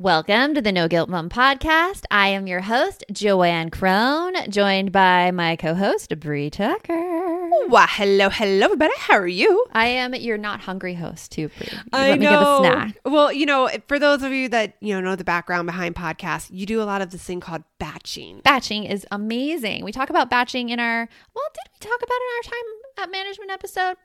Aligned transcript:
Welcome 0.00 0.54
to 0.54 0.62
the 0.62 0.72
No 0.72 0.88
Guilt 0.88 1.10
Mom 1.10 1.28
podcast. 1.28 2.04
I 2.10 2.28
am 2.28 2.46
your 2.46 2.62
host, 2.62 3.04
Joanne 3.12 3.68
Crone, 3.68 4.32
joined 4.48 4.92
by 4.92 5.30
my 5.30 5.56
co 5.56 5.74
host, 5.74 6.18
Brie 6.18 6.48
Tucker. 6.48 7.50
Well, 7.68 7.86
hello, 7.86 8.30
hello, 8.30 8.64
everybody. 8.64 8.94
How 8.96 9.18
are 9.18 9.26
you? 9.26 9.66
I 9.72 9.88
am 9.88 10.14
your 10.14 10.38
not 10.38 10.60
hungry 10.60 10.94
host, 10.94 11.32
too. 11.32 11.50
You 11.60 11.68
I 11.92 12.08
let 12.12 12.18
me 12.18 12.24
know. 12.24 12.30
get 12.30 12.40
a 12.40 12.56
snack. 12.60 12.98
Well, 13.04 13.30
you 13.30 13.44
know, 13.44 13.68
for 13.88 13.98
those 13.98 14.22
of 14.22 14.32
you 14.32 14.48
that 14.48 14.78
you 14.80 14.94
know 14.94 15.02
know 15.02 15.16
the 15.16 15.22
background 15.22 15.66
behind 15.66 15.96
podcasts, 15.96 16.48
you 16.50 16.64
do 16.64 16.80
a 16.80 16.84
lot 16.84 17.02
of 17.02 17.10
this 17.10 17.22
thing 17.22 17.40
called 17.40 17.64
batching. 17.78 18.40
Batching 18.42 18.84
is 18.84 19.06
amazing. 19.10 19.84
We 19.84 19.92
talk 19.92 20.08
about 20.08 20.30
batching 20.30 20.70
in 20.70 20.80
our, 20.80 21.10
well, 21.34 21.44
did 21.52 21.70
we 21.74 21.90
talk 21.90 21.98
about 21.98 22.16
it 22.16 22.24
in 22.24 22.36
our 22.38 22.52
time 22.52 23.04
at 23.04 23.12
management 23.12 23.50
episode? 23.50 23.96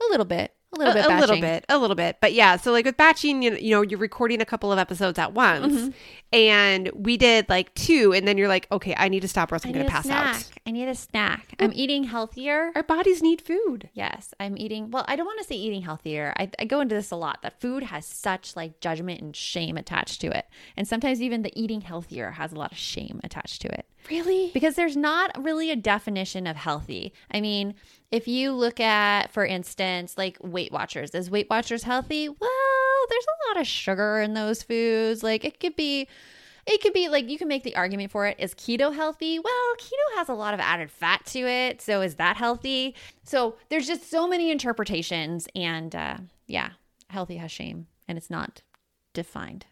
A 0.00 0.04
little 0.08 0.24
bit. 0.24 0.54
A 0.76 0.78
little 0.78 0.92
a, 0.92 0.94
bit 0.94 1.04
a 1.06 1.08
little 1.08 1.26
batching. 1.36 1.40
bit, 1.40 1.64
a 1.68 1.78
little 1.78 1.96
bit, 1.96 2.18
but 2.20 2.32
yeah. 2.32 2.56
So 2.56 2.70
like 2.72 2.84
with 2.84 2.96
batching, 2.96 3.42
you 3.42 3.50
know, 3.50 3.56
you 3.56 3.70
know, 3.70 3.82
you're 3.82 3.98
recording 3.98 4.40
a 4.40 4.44
couple 4.44 4.70
of 4.72 4.78
episodes 4.78 5.18
at 5.18 5.32
once, 5.34 5.74
Mm-hmm. 5.74 5.88
and 6.32 6.90
we 6.94 7.16
did 7.16 7.48
like 7.48 7.72
two, 7.74 8.12
and 8.12 8.26
then 8.26 8.36
you're 8.38 8.48
like, 8.48 8.66
okay, 8.70 8.94
I 8.96 9.08
need 9.08 9.20
to 9.20 9.28
stop, 9.28 9.50
or 9.50 9.56
else 9.56 9.64
I'm 9.64 9.72
gonna 9.72 9.84
pass 9.86 10.04
snack. 10.04 10.36
out. 10.36 10.44
I 10.66 10.70
need 10.72 10.88
a 10.88 10.94
snack. 10.94 11.54
I'm 11.58 11.72
eating 11.74 12.04
healthier. 12.04 12.72
Our 12.74 12.82
bodies 12.82 13.22
need 13.22 13.40
food. 13.40 13.88
Yes, 13.94 14.34
I'm 14.40 14.56
eating. 14.58 14.90
Well, 14.90 15.04
I 15.08 15.16
don't 15.16 15.26
want 15.26 15.38
to 15.40 15.44
say 15.44 15.54
eating 15.56 15.82
healthier. 15.82 16.32
I, 16.36 16.50
I 16.58 16.64
go 16.64 16.80
into 16.80 16.94
this 16.94 17.10
a 17.10 17.16
lot 17.16 17.42
that 17.42 17.60
food 17.60 17.84
has 17.84 18.04
such 18.04 18.56
like 18.56 18.80
judgment 18.80 19.20
and 19.20 19.34
shame 19.34 19.76
attached 19.76 20.20
to 20.22 20.36
it. 20.36 20.46
And 20.76 20.86
sometimes 20.86 21.22
even 21.22 21.42
the 21.42 21.52
eating 21.60 21.80
healthier 21.82 22.32
has 22.32 22.52
a 22.52 22.56
lot 22.56 22.72
of 22.72 22.78
shame 22.78 23.20
attached 23.24 23.62
to 23.62 23.68
it. 23.68 23.86
Really? 24.10 24.50
Because 24.54 24.74
there's 24.76 24.96
not 24.96 25.30
really 25.42 25.70
a 25.70 25.76
definition 25.76 26.46
of 26.46 26.56
healthy. 26.56 27.12
I 27.30 27.40
mean, 27.40 27.74
if 28.12 28.28
you 28.28 28.52
look 28.52 28.78
at, 28.78 29.32
for 29.32 29.44
instance, 29.44 30.16
like 30.16 30.36
Weight 30.40 30.65
Watchers, 30.72 31.10
is 31.10 31.30
Weight 31.30 31.48
Watchers 31.50 31.82
healthy? 31.82 32.28
Well, 32.28 33.06
there's 33.08 33.24
a 33.24 33.48
lot 33.48 33.60
of 33.60 33.66
sugar 33.66 34.20
in 34.20 34.34
those 34.34 34.62
foods. 34.62 35.22
Like 35.22 35.44
it 35.44 35.60
could 35.60 35.76
be 35.76 36.08
it 36.66 36.80
could 36.82 36.92
be 36.92 37.08
like 37.08 37.28
you 37.28 37.38
can 37.38 37.48
make 37.48 37.62
the 37.62 37.76
argument 37.76 38.10
for 38.10 38.26
it. 38.26 38.36
Is 38.38 38.54
keto 38.54 38.94
healthy? 38.94 39.38
Well, 39.38 39.74
keto 39.78 40.16
has 40.16 40.28
a 40.28 40.34
lot 40.34 40.52
of 40.52 40.60
added 40.60 40.90
fat 40.90 41.24
to 41.26 41.38
it. 41.40 41.80
So 41.80 42.00
is 42.02 42.16
that 42.16 42.36
healthy? 42.36 42.94
So 43.22 43.56
there's 43.68 43.86
just 43.86 44.10
so 44.10 44.26
many 44.26 44.50
interpretations. 44.50 45.48
And 45.54 45.94
uh, 45.94 46.18
yeah, 46.46 46.70
healthy 47.08 47.36
has 47.36 47.52
shame 47.52 47.86
and 48.08 48.18
it's 48.18 48.30
not 48.30 48.62
defined. 49.14 49.66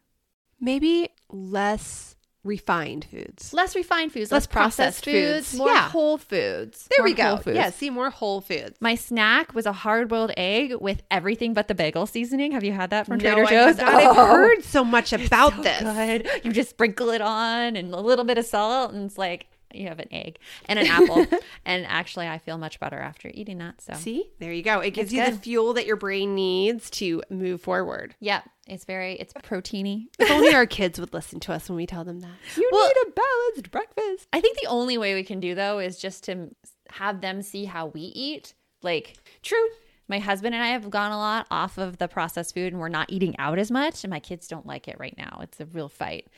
Maybe 0.60 1.10
less 1.28 2.16
refined 2.44 3.06
foods. 3.10 3.52
Less 3.52 3.74
refined 3.74 4.12
foods, 4.12 4.30
Less 4.30 4.42
less, 4.42 4.46
processed, 4.46 5.02
processed 5.02 5.04
foods, 5.06 5.48
foods. 5.50 5.58
more 5.58 5.68
Yeah. 5.68 5.88
whole 5.88 6.18
foods. 6.18 6.86
There 6.90 7.02
More 7.02 7.04
we 7.10 7.14
go. 7.14 7.24
whole 7.28 7.36
foods. 7.38 7.56
Yeah, 7.56 7.70
see 7.70 7.90
more 7.90 8.10
whole 8.10 8.40
foods. 8.40 8.76
My 8.80 8.94
snack 8.94 9.54
was 9.54 9.66
a 9.66 9.72
hard 9.72 10.08
boiled 10.08 10.32
egg 10.36 10.74
with 10.80 11.02
everything 11.10 11.54
but 11.54 11.68
the 11.68 11.74
bagel 11.74 12.06
seasoning. 12.06 12.52
Have 12.52 12.62
you 12.64 12.72
had 12.72 12.90
that 12.90 13.06
from 13.06 13.16
no, 13.18 13.34
Trader 13.34 13.46
I 13.46 13.50
Joe's? 13.50 13.78
have 13.78 13.92
not. 13.92 13.94
I've 13.94 14.16
Oh. 14.18 14.26
heard 14.26 14.62
so 14.64 14.84
much 14.84 15.12
about 15.12 15.54
so 15.56 15.62
this. 15.62 15.82
good. 15.82 16.28
You 16.44 16.52
just 16.52 16.70
sprinkle 16.70 17.10
it 17.10 17.20
on 17.22 17.76
and 17.76 17.92
a 17.94 18.00
little 18.00 18.24
bit 18.24 18.38
of 18.38 18.44
salt, 18.44 18.92
and 18.92 19.06
it's 19.06 19.18
like 19.18 19.46
you 19.74 19.88
have 19.88 19.98
an 19.98 20.08
egg 20.12 20.38
and 20.66 20.78
an 20.78 20.86
apple. 20.86 21.26
and 21.64 21.86
actually, 21.86 22.26
I 22.28 22.38
feel 22.38 22.58
much 22.58 22.78
better 22.80 22.98
after 22.98 23.30
eating 23.34 23.58
that. 23.58 23.80
So, 23.80 23.94
See, 23.94 24.30
there 24.38 24.52
you 24.52 24.62
go. 24.62 24.80
It 24.80 24.90
gives 24.90 25.12
It's 25.12 25.14
you 25.14 25.30
the 25.34 25.38
fuel 25.40 25.72
that 25.74 25.86
your 25.86 25.96
brain 25.96 26.34
needs 26.34 26.90
to 26.90 27.22
move 27.30 27.60
forward. 27.60 28.14
yeah, 28.20 28.42
it's 28.66 28.84
very 28.84 29.14
it's 29.14 29.32
proteiny. 29.34 30.06
If 30.18 30.30
only 30.30 30.54
our 30.54 30.66
kids 30.66 30.98
would 30.98 31.12
listen 31.12 31.40
to 31.40 31.52
us 31.52 31.68
when 31.68 31.76
we 31.76 31.86
tell 31.86 32.04
them 32.04 32.20
that. 32.20 32.30
You 32.56 32.68
Well- 32.72 32.86
need 32.88 33.08
a 33.08 33.10
balanced 33.12 33.70
breakfast. 33.70 34.28
I 34.32 34.40
think 34.40 34.58
the 34.60 34.68
only 34.68 34.96
way 34.98 35.14
we 35.14 35.22
can 35.24 35.40
do 35.40 35.54
though 35.54 35.78
is 35.78 35.98
just 35.98 36.24
to 36.24 36.50
have 36.90 37.20
them 37.20 37.42
see 37.42 37.64
how 37.64 37.86
we 37.86 38.00
eat. 38.00 38.54
Like 38.82 39.16
True. 39.42 39.66
my 40.08 40.18
husband 40.18 40.54
and 40.54 40.62
I 40.62 40.68
have 40.68 40.90
gone 40.90 41.10
a 41.12 41.16
lot 41.16 41.46
off 41.50 41.78
of 41.78 41.96
the 41.98 42.06
processed 42.08 42.54
food 42.54 42.72
and 42.72 42.80
we're 42.80 42.88
not 42.90 43.10
eating 43.10 43.34
out 43.38 43.58
as 43.58 43.70
much 43.70 44.04
and 44.04 44.10
my 44.10 44.20
kids 44.20 44.46
don't 44.46 44.66
like 44.66 44.88
it 44.88 44.96
right 44.98 45.14
now. 45.16 45.40
It's 45.42 45.58
a 45.60 45.64
real 45.66 45.88
fight. 45.88 46.28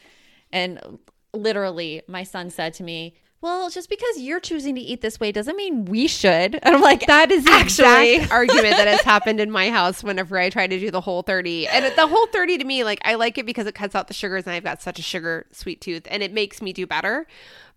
And 0.52 0.98
literally 1.34 2.02
my 2.08 2.22
son 2.22 2.50
said 2.50 2.74
to 2.74 2.82
me, 2.84 3.14
"Well, 3.40 3.70
just 3.70 3.88
because 3.88 4.18
you're 4.18 4.40
choosing 4.40 4.74
to 4.74 4.80
eat 4.80 5.00
this 5.02 5.20
way 5.20 5.30
doesn't 5.32 5.56
mean 5.56 5.84
we 5.84 6.06
should." 6.06 6.58
And 6.62 6.74
I'm 6.76 6.80
like, 6.82 7.06
That 7.06 7.30
is 7.30 7.44
the 7.44 7.50
Actually. 7.52 8.14
exact 8.16 8.32
argument 8.40 8.76
that 8.76 8.88
has 8.88 9.00
happened 9.02 9.40
in 9.40 9.50
my 9.50 9.70
house 9.70 10.02
whenever 10.02 10.38
I 10.38 10.50
try 10.50 10.66
to 10.66 10.78
do 10.80 10.90
the 10.90 11.00
whole 11.00 11.22
30. 11.22 11.68
And 11.68 11.84
the 11.96 12.06
whole 12.06 12.26
30 12.28 12.58
to 12.58 12.64
me, 12.64 12.82
like, 12.84 13.00
I 13.04 13.14
like 13.14 13.38
it 13.38 13.46
because 13.46 13.66
it 13.66 13.74
cuts 13.74 13.94
out 13.94 14.08
the 14.08 14.14
sugars 14.14 14.44
and 14.46 14.54
I've 14.54 14.64
got 14.64 14.82
such 14.82 14.98
a 14.98 15.02
sugar 15.02 15.46
sweet 15.52 15.80
tooth 15.80 16.06
and 16.10 16.22
it 16.22 16.32
makes 16.32 16.60
me 16.62 16.72
do 16.72 16.86
better. 16.86 17.26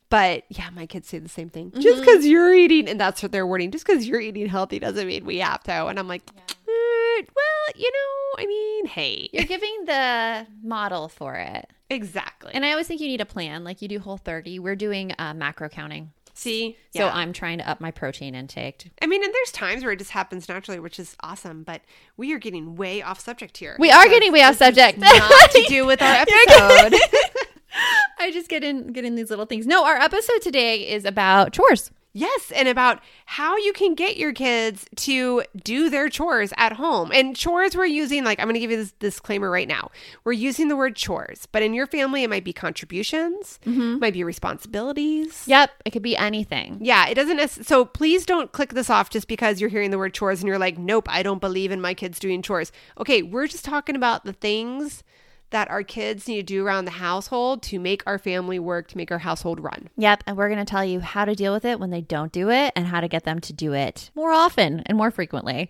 But 0.09 0.43
yeah, 0.49 0.71
my 0.71 0.87
kids 0.87 1.07
say 1.07 1.19
the 1.19 1.29
same 1.29 1.49
thing. 1.49 1.71
Just 1.77 1.99
because 1.99 2.25
you're 2.25 2.51
eating, 2.51 2.89
and 2.89 2.99
that's 2.99 3.21
what 3.21 3.31
they're 3.31 3.45
wording, 3.45 3.69
just 3.69 3.85
because 3.85 4.07
you're 4.07 4.19
eating 4.19 4.47
healthy 4.47 4.79
doesn't 4.79 5.05
mean 5.05 5.23
we 5.23 5.37
have 5.37 5.61
to. 5.65 5.85
And 5.85 5.99
I'm 5.99 6.07
like, 6.07 6.23
"Eh, 6.67 6.71
well, 7.35 7.75
you 7.75 7.91
know, 7.91 8.43
I 8.43 8.45
mean, 8.45 8.85
hey. 8.85 9.29
You're 9.33 9.43
giving 9.45 9.85
the 9.85 10.47
model 10.63 11.07
for 11.09 11.35
it. 11.35 11.69
Exactly. 11.89 12.51
And 12.53 12.65
I 12.65 12.71
always 12.71 12.87
think 12.87 13.01
you 13.01 13.07
need 13.07 13.21
a 13.21 13.25
plan. 13.25 13.63
Like 13.63 13.81
you 13.81 13.87
do 13.87 13.99
whole 13.99 14.17
30. 14.17 14.59
We're 14.59 14.75
doing 14.75 15.13
uh, 15.17 15.33
macro 15.33 15.69
counting. 15.69 16.11
See? 16.35 16.77
So 16.95 17.05
Yeah. 17.05 17.11
I'm 17.13 17.33
trying 17.33 17.57
to 17.57 17.69
up 17.69 17.81
my 17.81 17.91
protein 17.91 18.33
intake. 18.35 18.91
I 19.01 19.07
mean, 19.07 19.23
and 19.23 19.33
there's 19.33 19.51
times 19.51 19.83
where 19.83 19.91
it 19.91 19.97
just 19.99 20.11
happens 20.11 20.47
naturally, 20.47 20.79
which 20.79 20.97
is 20.99 21.17
awesome. 21.21 21.63
But 21.63 21.81
we 22.15 22.31
are 22.33 22.39
getting 22.39 22.75
way 22.75 23.01
off 23.01 23.19
subject 23.19 23.57
here. 23.57 23.75
We 23.79 23.91
are 23.91 24.03
So 24.03 24.09
getting 24.09 24.31
way 24.31 24.43
off 24.43 24.55
subject. 24.55 24.99
Not 24.99 25.51
to 25.51 25.65
do 25.67 25.85
with 25.85 26.01
our 26.01 26.25
episode. 26.27 26.97
I 28.19 28.31
just 28.31 28.49
get 28.49 28.63
in 28.63 28.93
get 28.93 29.05
in 29.05 29.15
these 29.15 29.29
little 29.29 29.45
things. 29.45 29.67
No, 29.67 29.85
our 29.85 29.97
episode 29.97 30.41
today 30.41 30.89
is 30.89 31.05
about 31.05 31.53
chores. 31.53 31.91
Yes, 32.11 32.51
and 32.55 32.67
about 32.67 33.01
how 33.25 33.55
you 33.57 33.71
can 33.71 33.93
get 33.93 34.17
your 34.17 34.33
kids 34.33 34.85
to 34.95 35.43
do 35.63 35.89
their 35.89 36.09
chores 36.09 36.51
at 36.57 36.73
home. 36.73 37.11
And 37.13 37.35
chores 37.35 37.75
we're 37.75 37.85
using, 37.85 38.23
like, 38.23 38.39
I'm 38.39 38.45
going 38.45 38.55
to 38.55 38.59
give 38.59 38.71
you 38.71 38.77
this 38.77 38.93
disclaimer 38.93 39.49
right 39.51 39.67
now. 39.67 39.91
We're 40.23 40.31
using 40.31 40.69
the 40.69 40.75
word 40.75 40.95
chores, 40.95 41.47
but 41.51 41.61
in 41.61 41.73
your 41.73 41.85
family, 41.85 42.23
it 42.23 42.29
might 42.29 42.43
be 42.43 42.53
contributions, 42.53 43.59
mm-hmm. 43.63 43.99
might 43.99 44.13
be 44.13 44.23
responsibilities. 44.23 45.43
Yep, 45.45 45.71
it 45.85 45.91
could 45.91 46.01
be 46.01 46.17
anything. 46.17 46.79
Yeah, 46.81 47.07
it 47.07 47.13
doesn't. 47.13 47.65
So 47.65 47.85
please 47.85 48.25
don't 48.25 48.51
click 48.51 48.73
this 48.73 48.89
off 48.89 49.11
just 49.11 49.27
because 49.27 49.61
you're 49.61 49.69
hearing 49.69 49.91
the 49.91 49.99
word 49.99 50.15
chores 50.15 50.39
and 50.39 50.47
you're 50.47 50.57
like, 50.57 50.79
nope, 50.79 51.07
I 51.09 51.21
don't 51.21 51.41
believe 51.41 51.71
in 51.71 51.79
my 51.79 51.93
kids 51.93 52.17
doing 52.17 52.41
chores. 52.41 52.71
Okay, 52.99 53.21
we're 53.21 53.47
just 53.47 53.65
talking 53.65 53.95
about 53.95 54.25
the 54.25 54.33
things 54.33 55.03
that 55.51 55.69
our 55.69 55.83
kids 55.83 56.27
need 56.27 56.37
to 56.37 56.43
do 56.43 56.65
around 56.65 56.85
the 56.85 56.91
household 56.91 57.61
to 57.63 57.79
make 57.79 58.03
our 58.05 58.17
family 58.17 58.59
work, 58.59 58.87
to 58.89 58.97
make 58.97 59.11
our 59.11 59.19
household 59.19 59.59
run. 59.59 59.89
Yep, 59.97 60.23
and 60.27 60.37
we're 60.37 60.49
going 60.49 60.63
to 60.63 60.69
tell 60.69 60.85
you 60.85 60.99
how 60.99 61.25
to 61.25 61.35
deal 61.35 61.53
with 61.53 61.65
it 61.65 61.79
when 61.79 61.89
they 61.89 62.01
don't 62.01 62.31
do 62.31 62.49
it 62.49 62.73
and 62.75 62.87
how 62.87 63.01
to 63.01 63.07
get 63.07 63.23
them 63.23 63.39
to 63.41 63.53
do 63.53 63.73
it 63.73 64.11
more 64.15 64.31
often 64.31 64.81
and 64.85 64.97
more 64.97 65.11
frequently. 65.11 65.69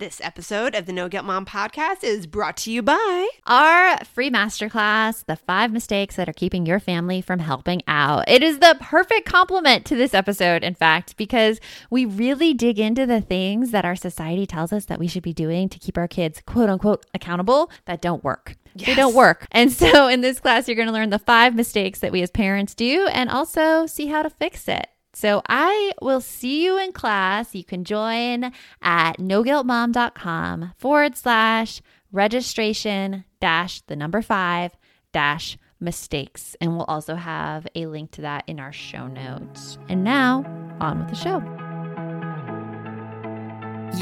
This 0.00 0.18
episode 0.24 0.74
of 0.74 0.86
the 0.86 0.94
No 0.94 1.10
Guilt 1.10 1.26
Mom 1.26 1.44
podcast 1.44 2.02
is 2.04 2.26
brought 2.26 2.56
to 2.56 2.72
you 2.72 2.80
by. 2.80 3.28
Our 3.46 4.02
free 4.06 4.30
masterclass, 4.30 5.26
The 5.26 5.36
Five 5.36 5.72
Mistakes 5.72 6.16
That 6.16 6.26
Are 6.26 6.32
Keeping 6.32 6.64
Your 6.64 6.80
Family 6.80 7.20
from 7.20 7.38
Helping 7.38 7.82
Out. 7.86 8.26
It 8.26 8.42
is 8.42 8.60
the 8.60 8.78
perfect 8.80 9.28
complement 9.28 9.84
to 9.84 9.96
this 9.96 10.14
episode, 10.14 10.64
in 10.64 10.74
fact, 10.74 11.18
because 11.18 11.60
we 11.90 12.06
really 12.06 12.54
dig 12.54 12.78
into 12.78 13.04
the 13.04 13.20
things 13.20 13.72
that 13.72 13.84
our 13.84 13.94
society 13.94 14.46
tells 14.46 14.72
us 14.72 14.86
that 14.86 14.98
we 14.98 15.06
should 15.06 15.22
be 15.22 15.34
doing 15.34 15.68
to 15.68 15.78
keep 15.78 15.98
our 15.98 16.08
kids, 16.08 16.40
quote 16.46 16.70
unquote, 16.70 17.04
accountable 17.12 17.70
that 17.84 18.00
don't 18.00 18.24
work. 18.24 18.56
They 18.74 18.94
don't 18.94 19.14
work. 19.14 19.48
And 19.52 19.70
so 19.82 20.08
in 20.08 20.22
this 20.22 20.40
class, 20.40 20.66
you're 20.66 20.76
going 20.76 20.88
to 20.88 20.94
learn 20.94 21.10
the 21.10 21.18
five 21.18 21.54
mistakes 21.54 21.98
that 21.98 22.10
we 22.10 22.22
as 22.22 22.30
parents 22.30 22.74
do 22.74 23.06
and 23.08 23.28
also 23.28 23.84
see 23.84 24.06
how 24.06 24.22
to 24.22 24.30
fix 24.30 24.66
it. 24.66 24.88
So 25.20 25.42
I 25.46 25.92
will 26.00 26.22
see 26.22 26.64
you 26.64 26.78
in 26.78 26.92
class. 26.92 27.54
You 27.54 27.62
can 27.62 27.84
join 27.84 28.52
at 28.80 29.18
noguiltmom.com 29.18 30.72
forward 30.78 31.14
slash 31.14 31.82
registration 32.10 33.26
dash 33.38 33.82
the 33.82 33.96
number 33.96 34.22
five 34.22 34.78
dash 35.12 35.58
mistakes. 35.78 36.56
And 36.58 36.74
we'll 36.74 36.86
also 36.86 37.16
have 37.16 37.66
a 37.74 37.84
link 37.84 38.12
to 38.12 38.22
that 38.22 38.44
in 38.46 38.58
our 38.58 38.72
show 38.72 39.08
notes. 39.08 39.76
And 39.90 40.04
now 40.04 40.42
on 40.80 41.00
with 41.00 41.08
the 41.10 41.16
show. 41.16 41.42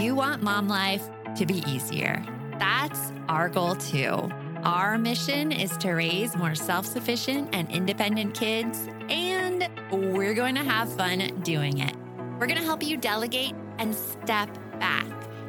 You 0.01 0.15
want 0.15 0.45
mom 0.45 0.69
life 0.69 1.11
to 1.35 1.47
be 1.47 1.65
easier. 1.67 2.25
That's 2.61 3.13
our 3.29 3.49
goal 3.49 3.75
too. 3.75 4.31
Our 4.65 4.99
mission 4.99 5.51
is 5.51 5.77
to 5.79 5.93
raise 5.93 6.37
more 6.37 6.55
self 6.55 6.85
sufficient 6.87 7.49
and 7.53 7.71
independent 7.71 8.35
kids, 8.35 8.89
and 9.09 9.48
we're 9.91 10.35
going 10.35 10.55
to 10.55 10.65
have 10.65 10.93
fun 10.93 11.41
doing 11.43 11.79
it. 11.79 11.95
We're 12.39 12.47
going 12.47 12.59
to 12.59 12.65
help 12.65 12.83
you 12.83 12.97
delegate 12.97 13.55
and 13.79 13.95
step 13.95 14.49
back. 14.79 15.07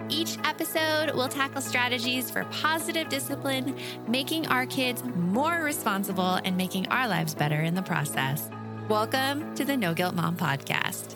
Each 0.10 0.38
episode 0.44 1.12
we'll 1.14 1.28
tackle 1.28 1.62
strategies 1.62 2.32
for 2.32 2.44
positive 2.46 3.10
discipline, 3.10 3.78
making 4.08 4.48
our 4.48 4.66
kids 4.66 5.04
more 5.04 5.64
responsible 5.64 6.40
and 6.44 6.58
making 6.58 6.88
our 6.88 7.08
lives 7.08 7.36
better 7.36 7.62
in 7.62 7.76
the 7.76 7.84
process. 7.84 8.50
Welcome 8.88 9.54
to 9.56 9.66
the 9.66 9.78
No 9.78 9.94
Guilt 9.94 10.16
Mom 10.16 10.36
Podcast. 10.36 11.16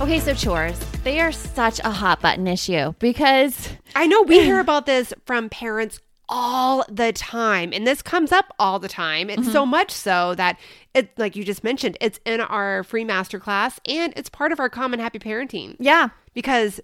Okay, 0.00 0.18
so 0.18 0.32
chores. 0.32 0.78
They 1.04 1.20
are 1.20 1.32
such 1.32 1.78
a 1.80 1.90
hot 1.90 2.22
button 2.22 2.46
issue 2.46 2.94
because 2.98 3.68
I 3.94 4.06
know 4.06 4.22
we 4.22 4.40
hear 4.44 4.60
about 4.60 4.86
this 4.86 5.12
from 5.26 5.50
parents 5.50 6.00
all 6.30 6.84
the 6.88 7.12
time, 7.12 7.72
and 7.74 7.86
this 7.86 8.00
comes 8.00 8.30
up 8.32 8.54
all 8.58 8.78
the 8.78 8.88
time. 8.88 9.28
It's 9.28 9.50
so 9.52 9.66
much 9.66 9.90
so 9.90 10.34
that 10.36 10.58
it, 10.94 11.10
like 11.18 11.34
you 11.36 11.44
just 11.44 11.62
mentioned, 11.64 11.98
it's 12.00 12.18
in 12.24 12.40
our 12.40 12.84
free 12.84 13.04
masterclass 13.04 13.78
and 13.86 14.12
it's 14.16 14.30
part 14.30 14.52
of 14.52 14.60
our 14.60 14.68
Calm 14.70 14.92
and 14.94 15.02
Happy 15.02 15.18
Parenting 15.18 15.76
yeah, 15.78 16.08
because 16.32 16.80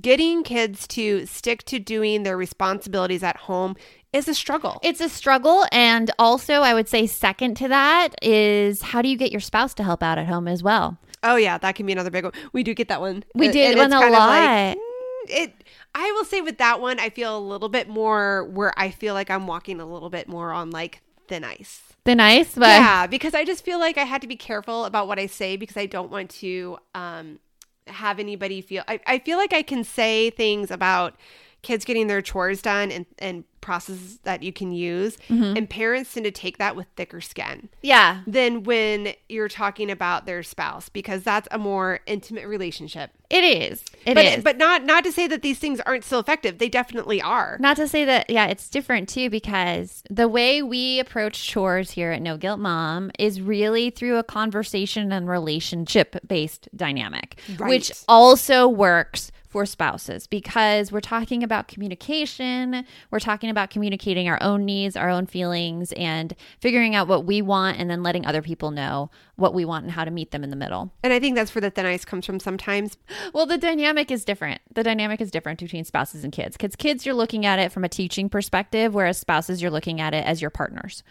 getting 0.00 0.42
kids 0.42 0.86
to 0.88 1.26
stick 1.26 1.64
to 1.64 1.78
doing 1.78 2.22
their 2.22 2.36
responsibilities 2.36 3.22
at 3.22 3.36
home 3.36 3.76
is 4.12 4.28
a 4.28 4.34
struggle. 4.34 4.78
it's 4.82 5.00
a 5.00 5.08
struggle. 5.08 5.64
And 5.72 6.10
also, 6.18 6.54
I 6.60 6.74
would 6.74 6.88
say, 6.88 7.06
second 7.06 7.56
to 7.56 7.68
that 7.68 8.10
is 8.22 8.82
how 8.82 9.00
do 9.02 9.08
you 9.08 9.16
get 9.16 9.32
your 9.32 9.40
spouse 9.40 9.72
to 9.74 9.82
help 9.82 10.02
out 10.02 10.18
at 10.18 10.26
home 10.26 10.46
as 10.48 10.62
well? 10.62 10.98
oh 11.24 11.36
yeah, 11.36 11.56
that 11.56 11.76
can 11.76 11.86
be 11.86 11.92
another 11.92 12.10
big 12.10 12.24
one. 12.24 12.32
We 12.52 12.62
do 12.62 12.74
get 12.74 12.88
that 12.88 13.00
one. 13.00 13.22
We 13.34 13.48
Uh, 13.48 13.52
did 13.52 13.76
one 13.78 13.92
it's 13.92 14.02
a 14.02 14.10
lot. 14.10 14.28
like, 14.28 14.76
mm, 14.76 14.80
it. 15.28 15.54
I 15.94 16.10
will 16.12 16.24
say 16.24 16.40
with 16.40 16.58
that 16.58 16.80
one, 16.80 16.98
I 16.98 17.10
feel 17.10 17.36
a 17.36 17.40
little 17.40 17.68
bit 17.68 17.88
more 17.88 18.44
where 18.44 18.72
I 18.76 18.90
feel 18.90 19.14
like 19.14 19.30
I'm 19.30 19.46
walking 19.46 19.80
a 19.80 19.86
little 19.86 20.10
bit 20.10 20.28
more 20.28 20.52
on 20.52 20.70
like 20.70 21.02
thin 21.28 21.44
ice. 21.44 21.82
Thin 22.04 22.18
ice, 22.18 22.54
but 22.54 22.66
yeah, 22.66 23.06
because 23.06 23.32
I 23.34 23.44
just 23.44 23.64
feel 23.64 23.78
like 23.78 23.96
I 23.96 24.02
had 24.02 24.22
to 24.22 24.26
be 24.26 24.34
careful 24.34 24.86
about 24.86 25.06
what 25.06 25.18
I 25.18 25.26
say 25.26 25.56
because 25.56 25.76
I 25.76 25.86
don't 25.86 26.10
want 26.10 26.30
to 26.30 26.78
um, 26.94 27.38
have 27.86 28.18
anybody 28.18 28.60
feel. 28.60 28.82
I, 28.88 28.98
I 29.06 29.18
feel 29.20 29.38
like 29.38 29.52
I 29.52 29.62
can 29.62 29.84
say 29.84 30.30
things 30.30 30.70
about 30.70 31.14
kids 31.62 31.84
getting 31.84 32.08
their 32.08 32.20
chores 32.22 32.60
done 32.60 32.90
and, 32.90 33.06
and 33.20 33.44
processes 33.60 34.18
that 34.24 34.42
you 34.42 34.52
can 34.52 34.72
use, 34.72 35.16
Mm-hmm. 35.28 35.56
and 35.56 35.70
parents 35.70 36.12
tend 36.12 36.24
to 36.24 36.32
take 36.32 36.58
that 36.58 36.74
with 36.74 36.88
thicker 36.96 37.20
skin 37.20 37.68
yeah, 37.80 38.22
than 38.26 38.64
when 38.64 39.14
you're 39.28 39.48
talking 39.48 39.88
about 39.88 40.26
their 40.26 40.42
spouse 40.42 40.88
because 40.88 41.22
that's 41.22 41.46
a 41.52 41.58
more 41.58 42.00
intimate 42.06 42.48
relationship. 42.48 43.12
it 43.30 43.44
is. 43.44 43.84
It 44.04 44.14
but 44.14 44.24
is. 44.24 44.42
but 44.42 44.56
not 44.58 44.84
not 44.84 45.04
to 45.04 45.12
say 45.12 45.28
that 45.28 45.42
these 45.42 45.60
things 45.60 45.78
aren't 45.80 46.02
still 46.02 46.18
effective. 46.18 46.58
They 46.58 46.68
definitely 46.68 47.22
are. 47.22 47.56
Not 47.60 47.76
to 47.76 47.86
say 47.86 48.04
that, 48.04 48.28
yeah, 48.28 48.46
it's 48.46 48.68
different 48.68 49.08
too, 49.08 49.30
because 49.30 50.02
the 50.10 50.26
way 50.26 50.60
we 50.62 50.98
approach 50.98 51.46
chores 51.46 51.92
here 51.92 52.10
at 52.10 52.20
No 52.20 52.36
Guilt 52.36 52.58
Mom 52.58 53.12
is 53.20 53.40
really 53.40 53.90
through 53.90 54.16
a 54.18 54.24
conversation 54.24 55.12
and 55.12 55.28
relationship 55.28 56.16
based 56.26 56.68
dynamic, 56.74 57.38
Right. 57.56 57.68
which 57.68 57.92
also 58.08 58.66
works 58.66 59.30
for 59.52 59.66
spouses 59.66 60.26
because 60.26 60.90
we're 60.90 61.00
talking 61.00 61.42
about 61.42 61.68
communication. 61.68 62.84
We're 63.10 63.20
talking 63.20 63.50
about 63.50 63.68
communicating 63.68 64.28
our 64.28 64.42
own 64.42 64.64
needs, 64.64 64.96
our 64.96 65.10
own 65.10 65.26
feelings, 65.26 65.92
and 65.92 66.34
figuring 66.58 66.94
out 66.94 67.06
what 67.06 67.26
we 67.26 67.42
want 67.42 67.78
and 67.78 67.90
then 67.90 68.02
letting 68.02 68.24
other 68.24 68.40
people 68.40 68.70
know 68.70 69.10
what 69.36 69.52
we 69.52 69.64
want 69.66 69.84
and 69.84 69.92
how 69.92 70.04
to 70.04 70.10
meet 70.10 70.30
them 70.30 70.42
in 70.42 70.50
the 70.50 70.56
middle. 70.56 70.90
and 71.02 71.12
I 71.12 71.20
think 71.20 71.36
that's 71.36 71.54
where 71.54 71.60
the 71.60 71.70
thin 71.70 71.84
ice 71.86 72.04
comes 72.04 72.26
from 72.26 72.40
sometimes. 72.40 72.96
Well, 73.34 73.46
the 73.46 73.58
dynamic 73.58 74.10
is 74.10 74.24
different. 74.24 74.60
The 74.74 74.82
dynamic 74.82 75.20
is 75.20 75.30
different 75.30 75.58
between 75.60 75.84
spouses 75.84 76.24
and 76.24 76.32
kids. 76.32 76.56
Because 76.56 76.76
kids, 76.76 77.06
you're 77.06 77.14
looking 77.14 77.46
at 77.46 77.58
it 77.58 77.72
from 77.72 77.84
a 77.84 77.88
teaching 77.88 78.28
perspective, 78.28 78.94
whereas 78.94 79.18
spouses, 79.18 79.62
you're 79.62 79.70
looking 79.70 80.00
at 80.00 80.12
it 80.12 80.26
as 80.26 80.40
your 80.40 80.50
partners. 80.50 81.02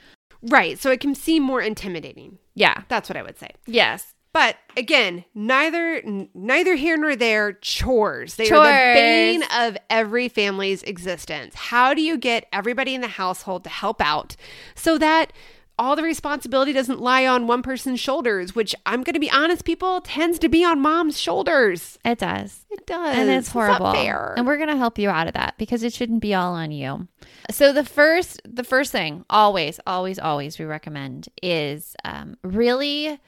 Right. 0.42 0.80
So 0.80 0.92
it 0.92 1.00
can 1.00 1.16
seem 1.16 1.44
more 1.44 1.62
intimidating. 1.62 2.38
Yeah. 2.56 2.84
That's 2.90 3.10
what 3.10 3.18
I 3.18 3.22
would 3.24 3.38
say. 3.38 3.52
Yes. 3.66 4.11
But 4.34 4.56
again, 4.78 5.26
neither 5.36 5.96
n- 5.96 6.30
neither 6.34 6.76
here 6.76 6.96
nor 6.98 7.16
there. 7.16 7.54
Chores. 7.54 8.36
They 8.36 8.46
are 8.46 8.48
Chores. 8.48 8.66
the 8.66 8.94
bane 8.94 9.44
of 9.54 9.78
every 9.90 10.30
family's 10.30 10.84
existence. 10.84 11.54
How 11.56 11.94
do 11.94 12.02
you 12.02 12.18
get 12.18 12.48
everybody 12.54 12.96
in 12.96 13.02
the 13.02 13.08
household 13.08 13.64
to 13.66 13.70
help 13.70 14.00
out 14.02 14.36
so 14.74 14.98
that 14.98 15.34
all 15.78 15.96
the 15.96 16.04
responsibility 16.04 16.72
doesn't 16.74 17.02
lie 17.02 17.26
on 17.26 17.46
one 17.46 17.62
person's 17.62 18.00
shoulders? 18.00 18.56
Which 18.56 18.74
I'm 18.86 19.04
going 19.04 19.16
to 19.16 19.20
be 19.20 19.30
honest, 19.32 19.66
people 19.66 20.00
tends 20.00 20.40
to 20.40 20.48
be 20.48 20.64
on 20.64 20.80
mom's 20.80 21.20
shoulders. 21.20 22.00
It 22.06 22.20
does. 22.20 22.66
It 22.70 22.88
does, 22.88 23.18
And 23.18 23.30
it's 23.30 23.50
horrible. 23.50 23.92
fair. 23.92 24.34
And 24.38 24.48
we're 24.48 24.58
going 24.58 24.70
to 24.70 24.78
help 24.78 24.98
you 24.98 25.10
out 25.10 25.28
of 25.28 25.34
that 25.34 25.56
because 25.58 25.84
it 25.84 25.92
shouldn't 25.94 26.22
be 26.22 26.34
all 26.34 26.54
on 26.54 26.72
you. 26.72 27.10
So 27.50 27.74
the 27.74 27.84
first, 27.84 28.40
the 28.46 28.64
first 28.64 28.94
thing, 28.94 29.26
always, 29.30 29.78
always, 29.86 30.20
always, 30.20 30.58
we 30.58 30.64
recommend 30.64 31.28
is 31.44 31.98
um, 32.06 32.38
really. 32.46 33.20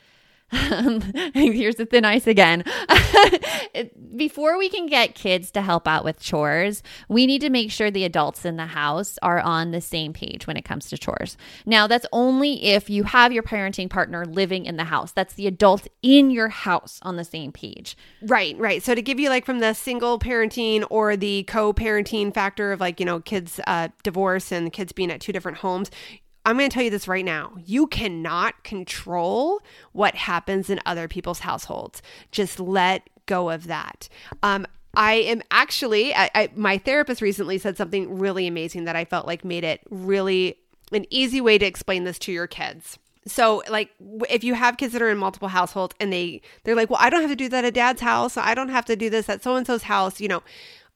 Here's 1.33 1.75
the 1.75 1.87
thin 1.89 2.05
ice 2.05 2.27
again. 2.27 2.63
Before 4.15 4.57
we 4.57 4.69
can 4.69 4.85
get 4.85 5.15
kids 5.15 5.49
to 5.51 5.61
help 5.61 5.87
out 5.87 6.03
with 6.03 6.19
chores, 6.19 6.83
we 7.09 7.25
need 7.25 7.41
to 7.41 7.49
make 7.49 7.71
sure 7.71 7.89
the 7.89 8.03
adults 8.03 8.45
in 8.45 8.57
the 8.57 8.67
house 8.67 9.17
are 9.23 9.39
on 9.39 9.71
the 9.71 9.81
same 9.81 10.13
page 10.13 10.45
when 10.45 10.55
it 10.55 10.63
comes 10.63 10.89
to 10.89 10.97
chores. 10.97 11.37
Now, 11.65 11.87
that's 11.87 12.05
only 12.11 12.65
if 12.65 12.89
you 12.89 13.03
have 13.05 13.33
your 13.33 13.41
parenting 13.41 13.89
partner 13.89 14.25
living 14.25 14.65
in 14.65 14.77
the 14.77 14.83
house. 14.83 15.11
That's 15.11 15.33
the 15.33 15.47
adult 15.47 15.87
in 16.03 16.29
your 16.29 16.49
house 16.49 16.99
on 17.01 17.15
the 17.15 17.23
same 17.23 17.51
page. 17.51 17.97
Right, 18.21 18.55
right. 18.59 18.83
So 18.83 18.93
to 18.93 19.01
give 19.01 19.19
you 19.19 19.29
like 19.29 19.45
from 19.45 19.59
the 19.59 19.73
single 19.73 20.19
parenting 20.19 20.85
or 20.91 21.17
the 21.17 21.43
co-parenting 21.43 22.31
factor 22.33 22.71
of 22.71 22.79
like, 22.79 22.99
you 22.99 23.05
know, 23.05 23.19
kids 23.19 23.59
uh 23.65 23.87
divorce 24.03 24.51
and 24.51 24.71
kids 24.71 24.91
being 24.91 25.09
at 25.11 25.19
two 25.19 25.33
different 25.33 25.57
homes, 25.57 25.89
I'm 26.45 26.57
going 26.57 26.69
to 26.69 26.73
tell 26.73 26.83
you 26.83 26.89
this 26.89 27.07
right 27.07 27.23
now. 27.23 27.53
You 27.65 27.87
cannot 27.87 28.63
control 28.63 29.61
what 29.93 30.15
happens 30.15 30.69
in 30.69 30.79
other 30.85 31.07
people's 31.07 31.39
households. 31.39 32.01
Just 32.31 32.59
let 32.59 33.09
go 33.25 33.49
of 33.49 33.67
that. 33.67 34.09
Um 34.41 34.67
I 34.95 35.13
am 35.13 35.41
actually, 35.49 36.13
I, 36.13 36.29
I, 36.35 36.49
my 36.55 36.77
therapist 36.77 37.21
recently 37.21 37.57
said 37.57 37.77
something 37.77 38.19
really 38.19 38.45
amazing 38.45 38.83
that 38.85 38.95
I 38.95 39.05
felt 39.05 39.25
like 39.25 39.43
made 39.43 39.63
it 39.63 39.81
really 39.89 40.57
an 40.91 41.05
easy 41.09 41.41
way 41.41 41.57
to 41.57 41.65
explain 41.65 42.03
this 42.03 42.19
to 42.19 42.31
your 42.31 42.45
kids. 42.45 42.99
So 43.25 43.63
like 43.69 43.89
if 44.29 44.43
you 44.43 44.53
have 44.53 44.77
kids 44.77 44.93
that 44.93 45.01
are 45.01 45.09
in 45.09 45.17
multiple 45.17 45.47
households 45.47 45.95
and 45.99 46.11
they 46.11 46.41
they're 46.63 46.75
like, 46.75 46.89
"Well, 46.89 46.99
I 47.01 47.09
don't 47.09 47.21
have 47.21 47.29
to 47.29 47.35
do 47.35 47.49
that 47.49 47.65
at 47.65 47.73
dad's 47.73 48.01
house. 48.01 48.37
I 48.37 48.53
don't 48.53 48.69
have 48.69 48.85
to 48.85 48.95
do 48.95 49.09
this 49.09 49.29
at 49.29 49.41
so 49.41 49.55
and 49.55 49.65
so's 49.65 49.83
house," 49.83 50.19
you 50.19 50.27
know. 50.27 50.43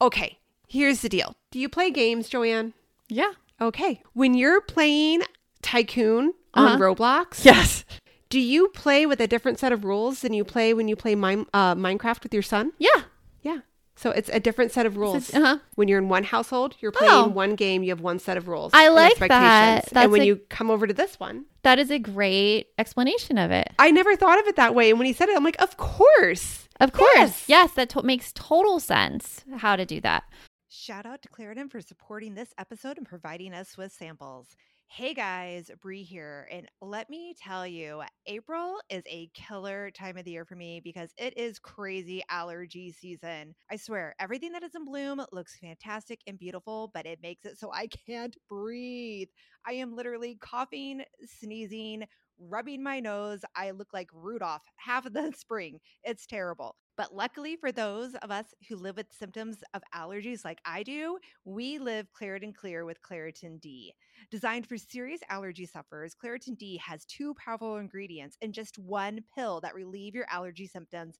Okay, 0.01 0.37
here's 0.67 1.01
the 1.01 1.09
deal. 1.09 1.35
Do 1.51 1.59
you 1.59 1.69
play 1.69 1.89
games, 1.89 2.27
Joanne? 2.27 2.73
Yeah. 3.07 3.31
Okay. 3.61 4.01
When 4.13 4.33
you're 4.33 4.61
playing 4.61 5.21
Tycoon 5.61 6.33
Uh-huh. 6.53 6.67
on 6.73 6.79
Roblox. 6.79 7.43
Yes. 7.45 7.85
Do 8.29 8.39
you 8.39 8.67
play 8.69 9.05
with 9.05 9.21
a 9.21 9.27
different 9.27 9.57
set 9.59 9.71
of 9.71 9.85
rules 9.85 10.21
than 10.21 10.33
you 10.33 10.43
play 10.43 10.73
when 10.73 10.87
you 10.87 10.95
play 10.95 11.15
Mine, 11.15 11.45
uh, 11.53 11.75
Minecraft 11.75 12.23
with 12.23 12.33
your 12.33 12.43
son? 12.43 12.73
Yeah. 12.77 13.03
Yeah. 13.41 13.59
So 13.95 14.11
it's 14.11 14.29
a 14.29 14.39
different 14.39 14.71
set 14.71 14.85
of 14.85 14.97
rules. 14.97 15.33
uh-huh. 15.33 15.59
When 15.75 15.87
you're 15.87 15.97
in 15.99 16.09
one 16.09 16.23
household, 16.25 16.75
you're 16.79 16.91
playing 16.91 17.11
Oh. 17.13 17.27
one 17.27 17.55
game, 17.55 17.83
you 17.83 17.89
have 17.89 18.01
one 18.01 18.19
set 18.19 18.37
of 18.37 18.47
rules. 18.47 18.71
I 18.73 18.85
and 18.87 18.95
like 18.95 19.17
that. 19.17 19.21
expectations. 19.23 19.91
That's 19.93 20.03
and 20.03 20.11
when 20.11 20.21
a- 20.21 20.25
you 20.25 20.35
come 20.49 20.69
over 20.69 20.85
to 20.87 20.93
this 20.93 21.19
one, 21.19 21.45
That 21.63 21.79
is 21.79 21.89
a 21.89 21.99
great 21.99 22.67
explanation 22.77 23.37
of 23.37 23.49
it. 23.51 23.73
I 23.79 23.91
never 23.91 24.15
thought 24.15 24.39
of 24.39 24.47
it 24.47 24.55
that 24.57 24.75
way. 24.75 24.89
And 24.89 24.99
when 24.99 25.05
he 25.07 25.13
said 25.13 25.29
it, 25.29 25.35
I'm 25.37 25.43
like, 25.43 25.59
of 25.61 25.77
course. 25.77 26.67
Of 26.79 26.91
course. 26.91 27.09
Yes. 27.15 27.43
Yes, 27.47 27.71
that 27.73 27.89
to- 27.89 28.03
makes 28.03 28.31
total 28.33 28.79
sense 28.79 29.43
how 29.57 29.75
to 29.75 29.85
do 29.85 29.99
that. 30.01 30.23
Shout 30.69 31.05
out 31.07 31.21
to 31.23 31.29
Claritin 31.29 31.71
for 31.71 31.81
supporting 31.81 32.35
this 32.35 32.53
episode 32.57 32.97
and 32.97 33.07
providing 33.07 33.53
us 33.53 33.77
with 33.77 33.91
samples. 33.91 34.55
Hey 34.89 35.13
guys, 35.13 35.69
Brie 35.81 36.01
here, 36.01 36.47
and 36.49 36.67
let 36.81 37.09
me 37.09 37.35
tell 37.39 37.67
you, 37.67 38.01
April 38.25 38.79
is 38.89 39.03
a 39.05 39.29
killer 39.35 39.91
time 39.91 40.17
of 40.17 40.25
the 40.25 40.31
year 40.31 40.45
for 40.45 40.55
me 40.55 40.79
because 40.83 41.13
it 41.17 41.37
is 41.37 41.59
crazy 41.59 42.23
allergy 42.29 42.91
season. 42.91 43.53
I 43.69 43.75
swear, 43.75 44.15
everything 44.19 44.53
that 44.53 44.63
is 44.63 44.73
in 44.75 44.85
bloom 44.85 45.21
looks 45.31 45.55
fantastic 45.59 46.21
and 46.25 46.39
beautiful, 46.39 46.89
but 46.95 47.05
it 47.05 47.19
makes 47.21 47.45
it 47.45 47.59
so 47.59 47.71
I 47.71 47.87
can't 48.07 48.35
breathe. 48.49 49.27
I 49.67 49.73
am 49.73 49.95
literally 49.95 50.35
coughing, 50.41 51.03
sneezing, 51.25 52.05
rubbing 52.39 52.81
my 52.81 52.99
nose. 52.99 53.41
I 53.55 53.71
look 53.71 53.93
like 53.93 54.09
Rudolph 54.13 54.63
half 54.77 55.05
of 55.05 55.13
the 55.13 55.31
spring. 55.37 55.79
It's 56.03 56.25
terrible. 56.25 56.75
But 56.95 57.13
luckily 57.13 57.55
for 57.55 57.71
those 57.71 58.15
of 58.15 58.31
us 58.31 58.47
who 58.67 58.75
live 58.77 58.95
with 58.95 59.07
symptoms 59.11 59.57
of 59.75 59.83
allergies 59.93 60.43
like 60.43 60.59
I 60.65 60.81
do, 60.81 61.19
we 61.45 61.77
live 61.77 62.07
Claritin 62.19 62.55
Clear 62.55 62.85
with 62.85 63.01
Claritin 63.03 63.59
D. 63.61 63.93
Designed 64.29 64.67
for 64.67 64.77
serious 64.77 65.21
allergy 65.29 65.65
sufferers, 65.65 66.15
Claritin 66.15 66.57
D 66.57 66.77
has 66.77 67.05
two 67.05 67.33
powerful 67.35 67.77
ingredients 67.77 68.37
in 68.41 68.51
just 68.51 68.77
one 68.77 69.23
pill 69.35 69.61
that 69.61 69.75
relieve 69.75 70.15
your 70.15 70.25
allergy 70.29 70.67
symptoms 70.67 71.19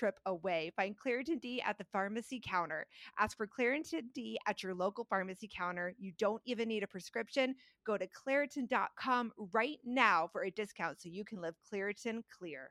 trip 0.00 0.18
away. 0.24 0.72
Find 0.76 0.96
Claritin 0.98 1.40
D 1.40 1.60
at 1.60 1.76
the 1.76 1.84
pharmacy 1.92 2.40
counter. 2.42 2.86
Ask 3.18 3.36
for 3.36 3.46
Claritin 3.46 4.04
D 4.14 4.38
at 4.46 4.62
your 4.62 4.74
local 4.74 5.04
pharmacy 5.04 5.48
counter. 5.54 5.92
You 5.98 6.12
don't 6.18 6.40
even 6.46 6.68
need 6.68 6.82
a 6.82 6.86
prescription. 6.86 7.54
Go 7.86 7.98
to 7.98 8.06
Claritin.com 8.08 9.32
right 9.52 9.78
now 9.84 10.28
for 10.32 10.44
a 10.44 10.50
discount 10.50 11.02
so 11.02 11.10
you 11.10 11.24
can 11.24 11.42
live 11.42 11.54
Claritin 11.70 12.22
Clear. 12.38 12.70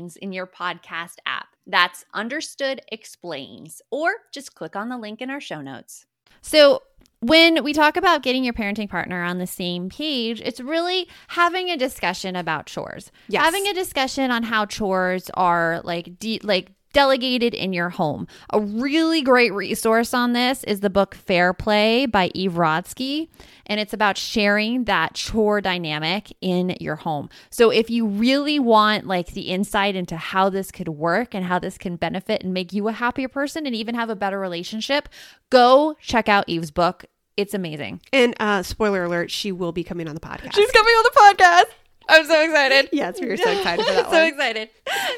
in 0.17 0.33
your 0.33 0.47
podcast 0.47 1.15
app. 1.25 1.47
That's 1.67 2.05
Understood 2.13 2.81
Explains, 2.91 3.81
or 3.91 4.13
just 4.31 4.55
click 4.55 4.75
on 4.75 4.89
the 4.89 4.97
link 4.97 5.21
in 5.21 5.29
our 5.29 5.41
show 5.41 5.61
notes. 5.61 6.05
So, 6.41 6.83
when 7.19 7.63
we 7.63 7.71
talk 7.71 7.97
about 7.97 8.23
getting 8.23 8.43
your 8.43 8.53
parenting 8.53 8.89
partner 8.89 9.23
on 9.23 9.37
the 9.37 9.45
same 9.45 9.89
page, 9.89 10.41
it's 10.41 10.59
really 10.59 11.07
having 11.27 11.69
a 11.69 11.77
discussion 11.77 12.35
about 12.35 12.65
chores. 12.65 13.11
Yes. 13.27 13.43
Having 13.43 13.67
a 13.67 13.73
discussion 13.73 14.31
on 14.31 14.41
how 14.43 14.65
chores 14.65 15.29
are 15.35 15.81
like 15.83 16.17
de- 16.17 16.39
like 16.41 16.71
delegated 16.93 17.53
in 17.53 17.73
your 17.73 17.89
home. 17.89 18.27
A 18.51 18.59
really 18.59 19.21
great 19.21 19.53
resource 19.53 20.13
on 20.13 20.33
this 20.33 20.63
is 20.65 20.79
the 20.79 20.89
book 20.89 21.15
Fair 21.15 21.53
Play 21.53 22.05
by 22.05 22.31
Eve 22.33 22.53
Rodsky, 22.53 23.29
and 23.65 23.79
it's 23.79 23.93
about 23.93 24.17
sharing 24.17 24.85
that 24.85 25.13
chore 25.13 25.61
dynamic 25.61 26.35
in 26.41 26.75
your 26.79 26.97
home. 26.97 27.29
So 27.49 27.69
if 27.69 27.89
you 27.89 28.05
really 28.05 28.59
want 28.59 29.07
like 29.07 29.27
the 29.27 29.49
insight 29.49 29.95
into 29.95 30.17
how 30.17 30.49
this 30.49 30.71
could 30.71 30.89
work 30.89 31.33
and 31.33 31.45
how 31.45 31.59
this 31.59 31.77
can 31.77 31.95
benefit 31.95 32.43
and 32.43 32.53
make 32.53 32.73
you 32.73 32.87
a 32.87 32.91
happier 32.91 33.27
person 33.27 33.65
and 33.65 33.75
even 33.75 33.95
have 33.95 34.09
a 34.09 34.15
better 34.15 34.39
relationship, 34.39 35.09
go 35.49 35.95
check 36.01 36.27
out 36.27 36.45
Eve's 36.47 36.71
book. 36.71 37.05
It's 37.37 37.53
amazing. 37.53 38.01
And 38.11 38.35
uh, 38.39 38.61
spoiler 38.61 39.03
alert, 39.05 39.31
she 39.31 39.51
will 39.51 39.71
be 39.71 39.83
coming 39.83 40.07
on 40.07 40.15
the 40.15 40.21
podcast. 40.21 40.53
She's 40.53 40.71
coming 40.71 40.93
on 40.93 41.03
the 41.03 41.43
podcast. 41.43 41.80
I'm 42.09 42.25
so 42.25 42.43
excited. 42.43 42.89
yes, 42.93 43.19
we 43.19 43.27
were 43.27 43.37
so 43.37 43.49
excited 43.51 43.85
for 43.85 43.91
that 43.91 44.05
so 44.09 44.11
one. 44.11 44.27
excited. 44.27 44.69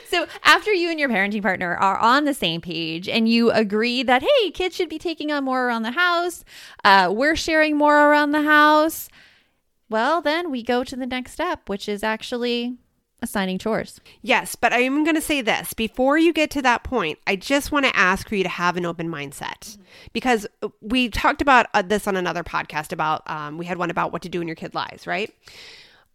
So 0.09 0.27
after 0.43 0.71
you 0.71 0.89
and 0.89 0.99
your 0.99 1.09
parenting 1.09 1.41
partner 1.41 1.75
are 1.75 1.97
on 1.97 2.25
the 2.25 2.33
same 2.33 2.61
page 2.61 3.09
and 3.09 3.27
you 3.27 3.51
agree 3.51 4.03
that 4.03 4.21
hey, 4.21 4.51
kids 4.51 4.75
should 4.75 4.89
be 4.89 4.99
taking 4.99 5.31
on 5.31 5.43
more 5.43 5.65
around 5.65 5.83
the 5.83 5.91
house, 5.91 6.43
uh, 6.83 7.11
we're 7.13 7.35
sharing 7.35 7.77
more 7.77 8.09
around 8.09 8.31
the 8.31 8.43
house. 8.43 9.09
Well, 9.89 10.21
then 10.21 10.49
we 10.49 10.63
go 10.63 10.83
to 10.83 10.95
the 10.95 11.05
next 11.05 11.33
step, 11.33 11.69
which 11.69 11.87
is 11.87 12.03
actually 12.03 12.77
assigning 13.23 13.57
chores. 13.57 13.99
Yes, 14.21 14.55
but 14.55 14.73
I'm 14.73 15.03
going 15.03 15.15
to 15.15 15.21
say 15.21 15.41
this 15.41 15.73
before 15.73 16.17
you 16.17 16.33
get 16.33 16.51
to 16.51 16.61
that 16.61 16.83
point. 16.83 17.19
I 17.25 17.35
just 17.35 17.71
want 17.71 17.85
to 17.85 17.95
ask 17.95 18.27
for 18.27 18.35
you 18.35 18.43
to 18.43 18.49
have 18.49 18.75
an 18.75 18.85
open 18.85 19.09
mindset 19.09 19.77
because 20.11 20.45
we 20.81 21.09
talked 21.09 21.41
about 21.41 21.67
uh, 21.73 21.81
this 21.81 22.05
on 22.07 22.17
another 22.17 22.43
podcast. 22.43 22.91
About 22.91 23.27
um, 23.29 23.57
we 23.57 23.65
had 23.65 23.77
one 23.77 23.89
about 23.89 24.11
what 24.11 24.21
to 24.23 24.29
do 24.29 24.39
when 24.39 24.47
your 24.47 24.55
kid 24.55 24.75
lies, 24.75 25.05
right? 25.07 25.33